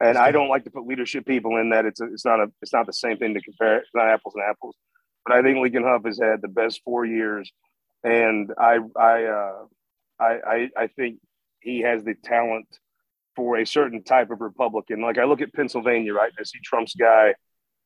[0.00, 0.38] And That's I good.
[0.38, 1.86] don't like to put leadership people in that.
[1.86, 3.78] It's a, it's not a it's not the same thing to compare.
[3.78, 4.76] It's not apples and apples.
[5.24, 7.50] But I think Lincoln Hough has had the best four years,
[8.04, 9.64] and I I uh,
[10.20, 11.18] I, I I think
[11.60, 12.66] he has the talent
[13.36, 15.00] for a certain type of Republican.
[15.02, 16.32] Like I look at Pennsylvania, right?
[16.38, 17.34] I see Trump's guy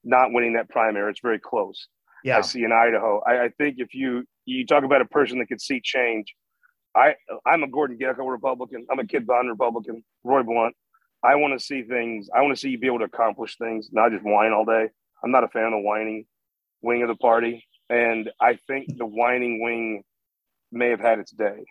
[0.04, 1.10] not winning that primary.
[1.10, 1.88] It's very close.
[2.24, 2.38] Yeah.
[2.38, 3.20] I see in Idaho.
[3.26, 6.34] I, I think if you you talk about a person that could see change,
[6.94, 8.86] I I'm a Gordon Gekko Republican.
[8.90, 10.02] I'm a Kit Bond Republican.
[10.24, 10.74] Roy Blunt.
[11.22, 12.28] I want to see things.
[12.34, 14.88] I want to see you be able to accomplish things, not just whine all day.
[15.24, 16.26] I'm not a fan of the whining
[16.82, 20.02] wing of the party, and I think the whining wing
[20.72, 21.64] may have had its day,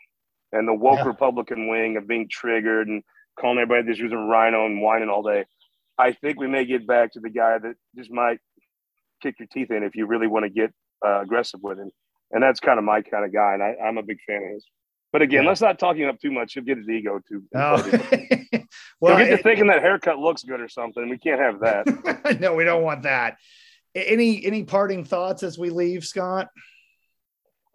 [0.52, 1.06] and the woke Yeah.
[1.08, 3.04] Republican wing of being triggered and
[3.40, 5.46] calling everybody this using rhino and whining all day.
[5.98, 8.40] I think we may get back to the guy that just might
[9.22, 10.74] kick your teeth in if you really want to get
[11.06, 11.92] uh, aggressive with him.
[12.32, 14.50] And that's kind of my kind of guy, and I, I'm a big fan of
[14.54, 14.66] his.
[15.14, 15.50] But again, Yeah.
[15.50, 16.54] let's not talk him up too much.
[16.54, 17.44] He'll get his ego too.
[17.56, 17.82] Oh.
[17.82, 18.64] He'll
[19.00, 21.08] well, get to thinking that haircut looks good or something.
[21.10, 22.38] We can't have that.
[22.42, 23.38] no, we don't want that.
[23.94, 26.48] Any any parting thoughts as we leave, Scott?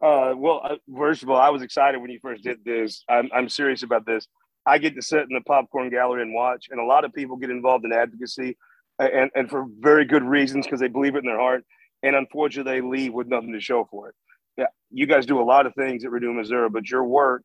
[0.03, 3.05] Uh, well, uh, first of all, I was excited when you first did this.
[3.09, 4.27] I'm, I'm serious about this.
[4.67, 7.37] I get to sit in the popcorn gallery and watch, and a lot of people
[7.37, 8.57] get involved in advocacy,
[8.99, 11.65] and, and for very good reasons because they believe it in their heart.
[12.03, 14.15] And unfortunately, they leave with nothing to show for it.
[14.57, 17.43] Yeah, you guys do a lot of things at Renew Missouri, but your work,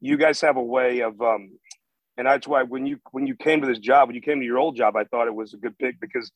[0.00, 1.52] you guys have a way of, um,
[2.16, 4.44] and that's why when you when you came to this job, when you came to
[4.46, 6.30] your old job, I thought it was a good pick because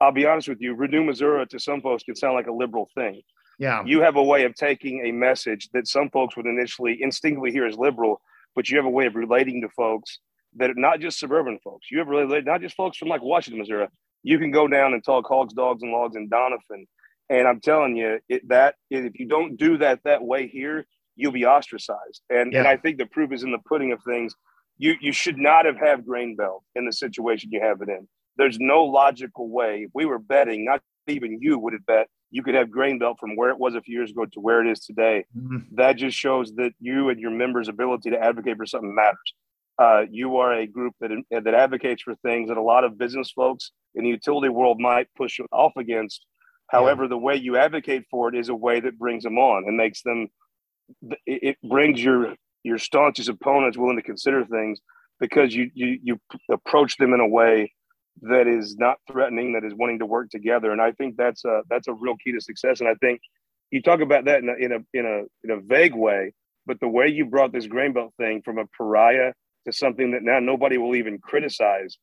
[0.00, 2.88] I'll be honest with you, Renew Missouri to some folks can sound like a liberal
[2.94, 3.22] thing
[3.58, 3.82] Yeah.
[3.84, 7.66] you have a way of taking a message that some folks would initially instinctively hear
[7.66, 8.20] as liberal,
[8.58, 10.18] but you have a way of relating to folks
[10.56, 11.92] that are not just suburban folks.
[11.92, 13.86] You have related not just folks from like Washington, Missouri.
[14.24, 16.84] You can go down and talk hogs, dogs, and logs in Doniphan,
[17.30, 20.84] and I'm telling you it, that if you don't do that that way here,
[21.14, 22.20] you'll be ostracized.
[22.30, 24.34] And and I think the proof is in the pudding of things.
[24.76, 28.08] You you should not have had grain belt in the situation you have it in.
[28.38, 29.84] There's no logical way.
[29.86, 33.18] If we were betting, not even you would have bet you could have grain belt
[33.18, 35.24] from where it was a few years ago to where it is today.
[35.36, 35.66] Mhm.
[35.72, 39.34] That just shows that you and your members' ability to advocate for something matters.
[39.78, 43.30] Uh, you are a group that that advocates for things that a lot of business
[43.30, 46.26] folks in the utility world might push off against.
[46.68, 49.76] However, the way you advocate for it is a way that brings them on and
[49.76, 50.28] makes them.
[51.26, 54.80] It it brings your your staunchest opponents willing to consider things
[55.20, 56.20] because you you you
[56.50, 57.72] approach them in a way
[58.22, 60.72] that is not threatening, that is wanting to work together.
[60.72, 62.80] And I think that's a that's a real key to success.
[62.80, 63.20] And I think
[63.70, 66.32] you talk about that in a in a in a in a vague way,
[66.66, 69.32] but the way you brought this grain belt thing from a pariah
[69.66, 71.98] to something that now nobody will even criticize,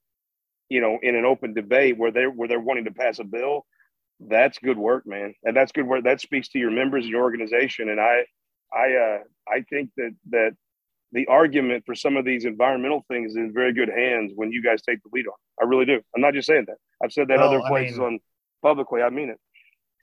[0.69, 3.65] you know, in an open debate where they're where they're wanting to pass a bill,
[4.19, 5.33] that's good work, man.
[5.43, 6.03] And that's good work.
[6.03, 7.89] That speaks to your members and your organization.
[7.89, 8.25] And I
[8.73, 10.51] I uh I think that that
[11.15, 14.61] the argument for some of these environmental things is in very good hands when you
[14.61, 15.33] guys take the lead on.
[15.59, 15.99] I really do.
[16.13, 16.75] I'm not just saying that.
[17.03, 18.19] I've said that other I places mean- on
[18.61, 19.01] publicly.
[19.01, 19.39] I mean it.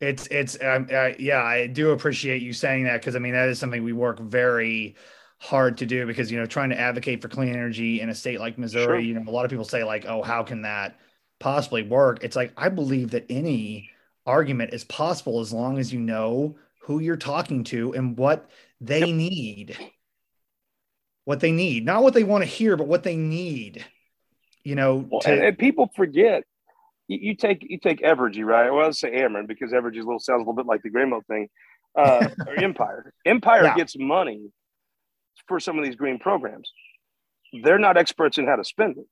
[0.01, 3.49] It's it's um, uh, yeah, I do appreciate you saying that because I mean that
[3.49, 4.97] is something we work very
[5.39, 8.41] hard to do because you know trying to advocate for clean energy in a state
[8.41, 8.99] like Missouri, Sure.
[8.99, 10.99] you know, a lot of people say like, oh, how can that
[11.39, 12.25] possibly work?
[12.25, 13.91] It's like I believe that any
[14.27, 18.51] argument is possible as long as you know who you're talking to and what
[18.81, 19.77] they need.
[21.25, 23.85] What they need, not what they want to hear, but what they need.
[24.65, 26.45] You know, Well, to- and, and people forget.
[27.09, 28.71] You, you take you take Evergy, right?
[28.73, 30.91] Well, let's say Ameren because Evergy is a little sounds a little bit like the
[30.91, 31.49] Green Milk thing,
[31.97, 33.13] uh, or Empire.
[33.27, 33.75] Empire Yeah.
[33.77, 34.51] gets money
[35.49, 36.71] for some of these green programs.
[37.63, 39.07] They're not experts in how to spend it,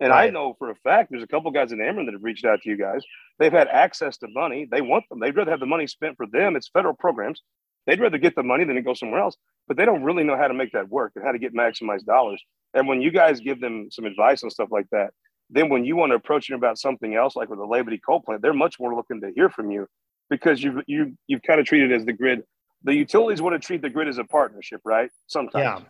[0.00, 2.44] and I know for a fact there's a couple guys in Ameren that have reached
[2.44, 3.02] out to you guys.
[3.38, 4.68] They've had access to money.
[4.70, 5.18] They want them.
[5.20, 6.56] They'd rather have the money spent for them.
[6.56, 7.40] It's federal programs.
[7.86, 9.36] They'd rather get the money than it go somewhere else.
[9.68, 12.04] But they don't really know how to make that work and how to get maximized
[12.04, 12.42] dollars.
[12.74, 15.10] And when you guys give them some advice and stuff like that,
[15.48, 18.00] then when you want to approach them about something else, like with the Labor Day
[18.04, 19.86] coal plant, they're much more looking to hear from you
[20.28, 22.44] because you've you you've kind of treated it as the grid.
[22.84, 25.10] The utilities want to treat the grid as a partnership, right?
[25.26, 25.82] Sometimes.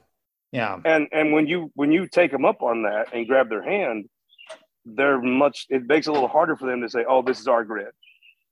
[0.52, 3.48] yeah, yeah, And and when you when you take them up on that and grab
[3.50, 4.08] their hand,
[4.84, 5.66] they're much.
[5.68, 7.88] It makes it a little harder for them to say, "Oh, this is our grid."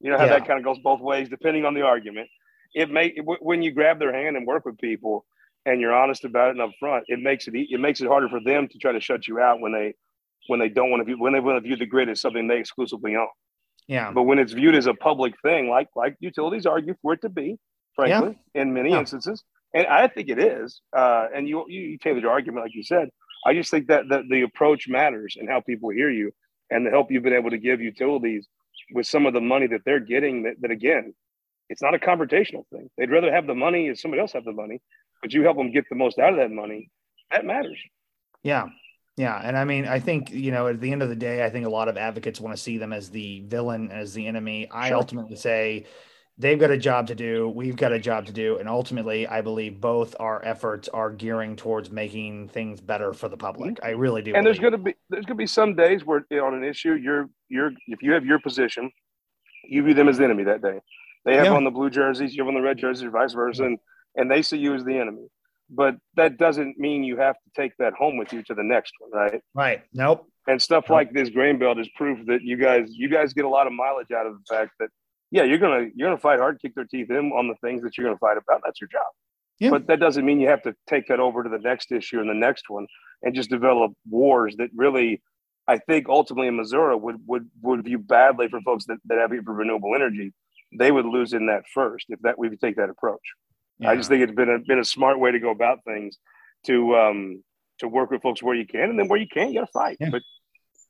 [0.00, 0.38] You know how Yeah.
[0.38, 2.28] that kind of goes both ways, depending on the argument.
[2.74, 5.24] It may w- when you grab their hand and work with people,
[5.66, 8.40] and you're honest about it and upfront, it makes it it makes it harder for
[8.40, 9.94] them to try to shut you out when they
[10.48, 12.46] when they don't want to view when they want to view the grid as something
[12.48, 13.28] they exclusively own.
[13.86, 17.20] yeah, But when it's viewed as a public thing, like like utilities argue for it
[17.22, 17.56] to be,
[17.94, 19.00] frankly, in many Yeah.
[19.00, 19.44] instances,
[19.74, 20.80] and I think it is.
[20.96, 23.08] Uh, and you, you you tailored your argument, like you said.
[23.46, 26.32] I just think that that the approach matters and how people hear you,
[26.70, 28.46] and the help you've been able to give utilities
[28.94, 30.44] with some of the money that they're getting.
[30.44, 31.14] That, that again,
[31.68, 32.88] it's not a confrontational thing.
[32.96, 34.80] They'd rather have the money as somebody else have the money,
[35.22, 36.90] but you help them get the most out of that money.
[37.30, 37.78] That matters.
[38.42, 38.68] Yeah.
[39.16, 39.40] Yeah.
[39.42, 41.66] And I mean, I think, you know, at the end of the day, I think
[41.66, 44.68] a lot of advocates want to see them as the villain, as the enemy.
[44.70, 44.96] I Sure.
[44.96, 45.86] ultimately say
[46.38, 47.48] they've got a job to do.
[47.48, 48.58] We've got a job to do.
[48.58, 53.36] And ultimately, I believe both our efforts are gearing towards making things better for the
[53.36, 53.80] public.
[53.82, 54.30] I really do.
[54.30, 54.38] Mm-hmm.
[54.38, 56.54] and there's going to be there's going to be some days where you know, on
[56.54, 58.90] an issue you're you're if you have your position
[59.64, 60.78] you view them as the enemy that day
[61.24, 61.52] they have Yeah.
[61.54, 63.78] on the blue jerseys you have on the red jerseys or vice versa and,
[64.16, 65.26] and they see you as the enemy
[65.70, 68.92] but that doesn't mean you have to take that home with you to the next
[69.00, 69.82] one right right.
[69.92, 70.26] Nope.
[70.46, 70.90] and stuff Nope.
[70.96, 73.72] like this grain belt is proof that you guys you guys get a lot of
[73.72, 74.88] mileage out of the fact that
[75.30, 77.96] yeah you're gonna you're gonna fight hard kick their teeth in on the things that
[77.98, 79.02] you're gonna fight about that's your job
[79.58, 79.70] Yeah.
[79.70, 82.30] but that doesn't mean you have to take that over to the next issue and
[82.30, 82.86] the next one
[83.22, 85.20] and just develop wars that really
[85.66, 89.52] I think ultimately in Missouri would would would view badly for folks that, that for
[89.52, 90.32] renewable energy.
[90.72, 93.22] They would lose in that first if that we take that approach.
[93.84, 96.18] I just think it's been a been a smart way to go about things
[96.66, 97.44] to um
[97.78, 99.98] to work with folks where you can and then where you can't you gotta fight.
[100.00, 100.10] Yeah.
[100.10, 100.22] But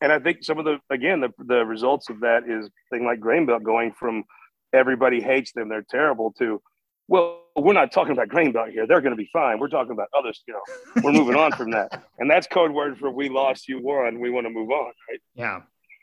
[0.01, 3.21] and I think some of the again the the results of that is thing like
[3.21, 4.25] grain belt going from
[4.73, 6.63] everybody hates them, they're terrible to
[7.09, 8.87] well, we're not talking about grain belt here.
[8.87, 9.59] They're going to be fine.
[9.59, 10.43] We're talking about others.
[10.47, 13.81] You know, we're moving on from that, and that's code word for we lost, you
[13.83, 14.21] won.
[14.21, 15.21] We want to move on, right?
[15.35, 15.61] Yeah.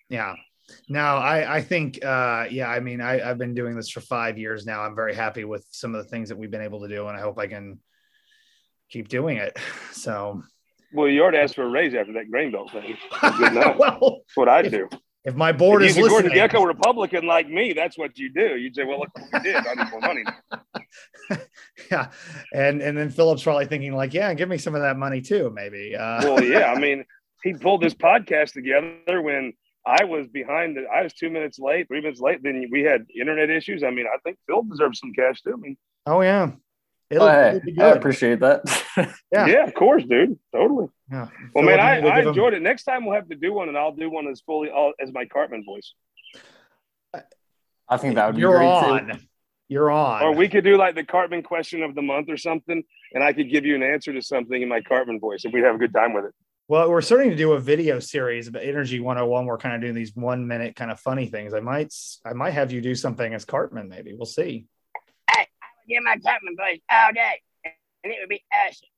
[0.09, 0.36] Yeah.
[0.89, 4.38] No, I, I think, uh, yeah, I mean, I, I've been doing this for five
[4.38, 4.82] years now.
[4.82, 7.16] I'm very happy with some of the things that we've been able to do, and
[7.18, 7.80] I hope I can
[8.89, 9.57] keep doing it.
[9.91, 10.43] So,
[10.93, 12.97] Well, you already asked for a raise after that grain belt thing.
[13.22, 14.88] Well, That's what I do.
[15.24, 18.18] if my board if is you're a Gordon listening, Gekko Republican like me, that's what
[18.18, 18.57] you do.
[18.57, 19.55] You'd say, "Well, look what we did.
[19.66, 21.38] I need more money." Now.
[21.91, 22.11] yeah,
[22.53, 25.49] and and then Philip's probably thinking like, yeah, give me some of that money too,
[25.55, 25.95] maybe.
[25.95, 26.72] Uh, Well, yeah.
[26.74, 27.03] I mean,
[27.43, 29.53] he pulled this podcast together when
[29.86, 30.78] I was behind.
[30.78, 32.42] The, I was two minutes late, three minutes late.
[32.42, 33.84] Then we had internet issues.
[33.84, 35.54] I mean, I think Phil deserves some cash too.
[35.54, 35.78] I mean,
[36.08, 36.52] oh yeah,
[37.10, 38.62] it'll, Oh, hey, it'll I appreciate that.
[39.32, 39.48] Yeah.
[39.48, 40.40] yeah, of course, dude.
[40.54, 40.88] Totally.
[41.12, 41.28] Yeah.
[41.54, 42.62] Well, Philip, man, I, I give him- enjoyed it.
[42.62, 45.12] Next time we'll have to do one, and I'll do one as fully all, as
[45.12, 45.94] my Cartman voice,
[47.88, 49.08] I think that would be You're great on.
[49.08, 49.20] too.
[49.68, 50.22] You're on.
[50.24, 52.84] or we could do like the Cartman question of the month or something,
[53.14, 55.64] and I could give you an answer to something in my Cartman voice, and we'd
[55.64, 56.34] have a good time with it.
[56.68, 59.45] Well, we're starting to do a video series about Energy 101.
[59.45, 61.53] We're kind of doing these one minute kind of funny things.
[61.53, 61.93] I might,
[62.26, 63.88] I might have you do something as Cartman.
[63.88, 64.66] Maybe we'll see.
[65.30, 68.89] Hey, I would get my Cartman voice all day, and it would be awesome.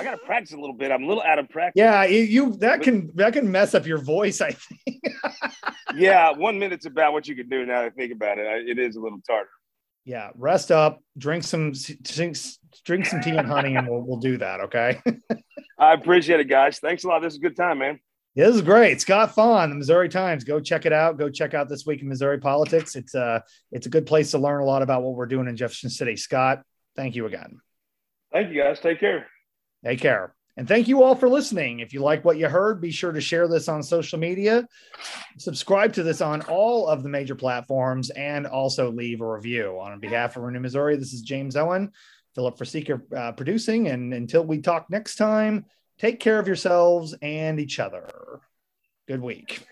[0.00, 0.90] I got to practice a little bit.
[0.90, 1.74] I'm a little out of practice.
[1.76, 4.40] Yeah, you, you that can that can mess up your voice.
[4.40, 5.02] I think.
[5.94, 7.64] Yeah, one minute's about what you can do.
[7.64, 9.48] Now that I think about it, I, it is a little tartar.
[10.06, 12.36] Yeah, rest up, drink some, drink,
[12.84, 14.60] drink some tea and honey, and we'll we'll do that.
[14.60, 15.00] Okay.
[15.78, 16.78] I appreciate it, guys.
[16.78, 17.22] Thanks a lot.
[17.22, 17.98] This is a good time, man.
[18.36, 19.00] Yeah, this is great.
[19.00, 20.44] Scott Faughn the Missouri Times.
[20.44, 21.18] Go check it out.
[21.18, 22.94] Go check out this week in Missouri politics.
[22.94, 23.42] It's a
[23.72, 26.14] it's a good place to learn a lot about what we're doing in Jefferson City.
[26.14, 26.62] Scott,
[26.94, 27.60] thank you again.
[28.32, 28.78] Thank you guys.
[28.78, 29.26] Take care.
[29.84, 30.35] Take care.
[30.56, 31.80] And thank you all for listening.
[31.80, 34.66] If you like what you heard, be sure to share this on social media,
[35.36, 39.78] subscribe to this on all of the major platforms, and also leave a review.
[39.78, 41.92] On behalf of Renew Missouri, this is James Owen,
[42.34, 43.88] Philip Forseeker uh, producing.
[43.88, 45.66] And until we talk next time,
[45.98, 48.08] take care of yourselves and each other.
[49.06, 49.66] Good week.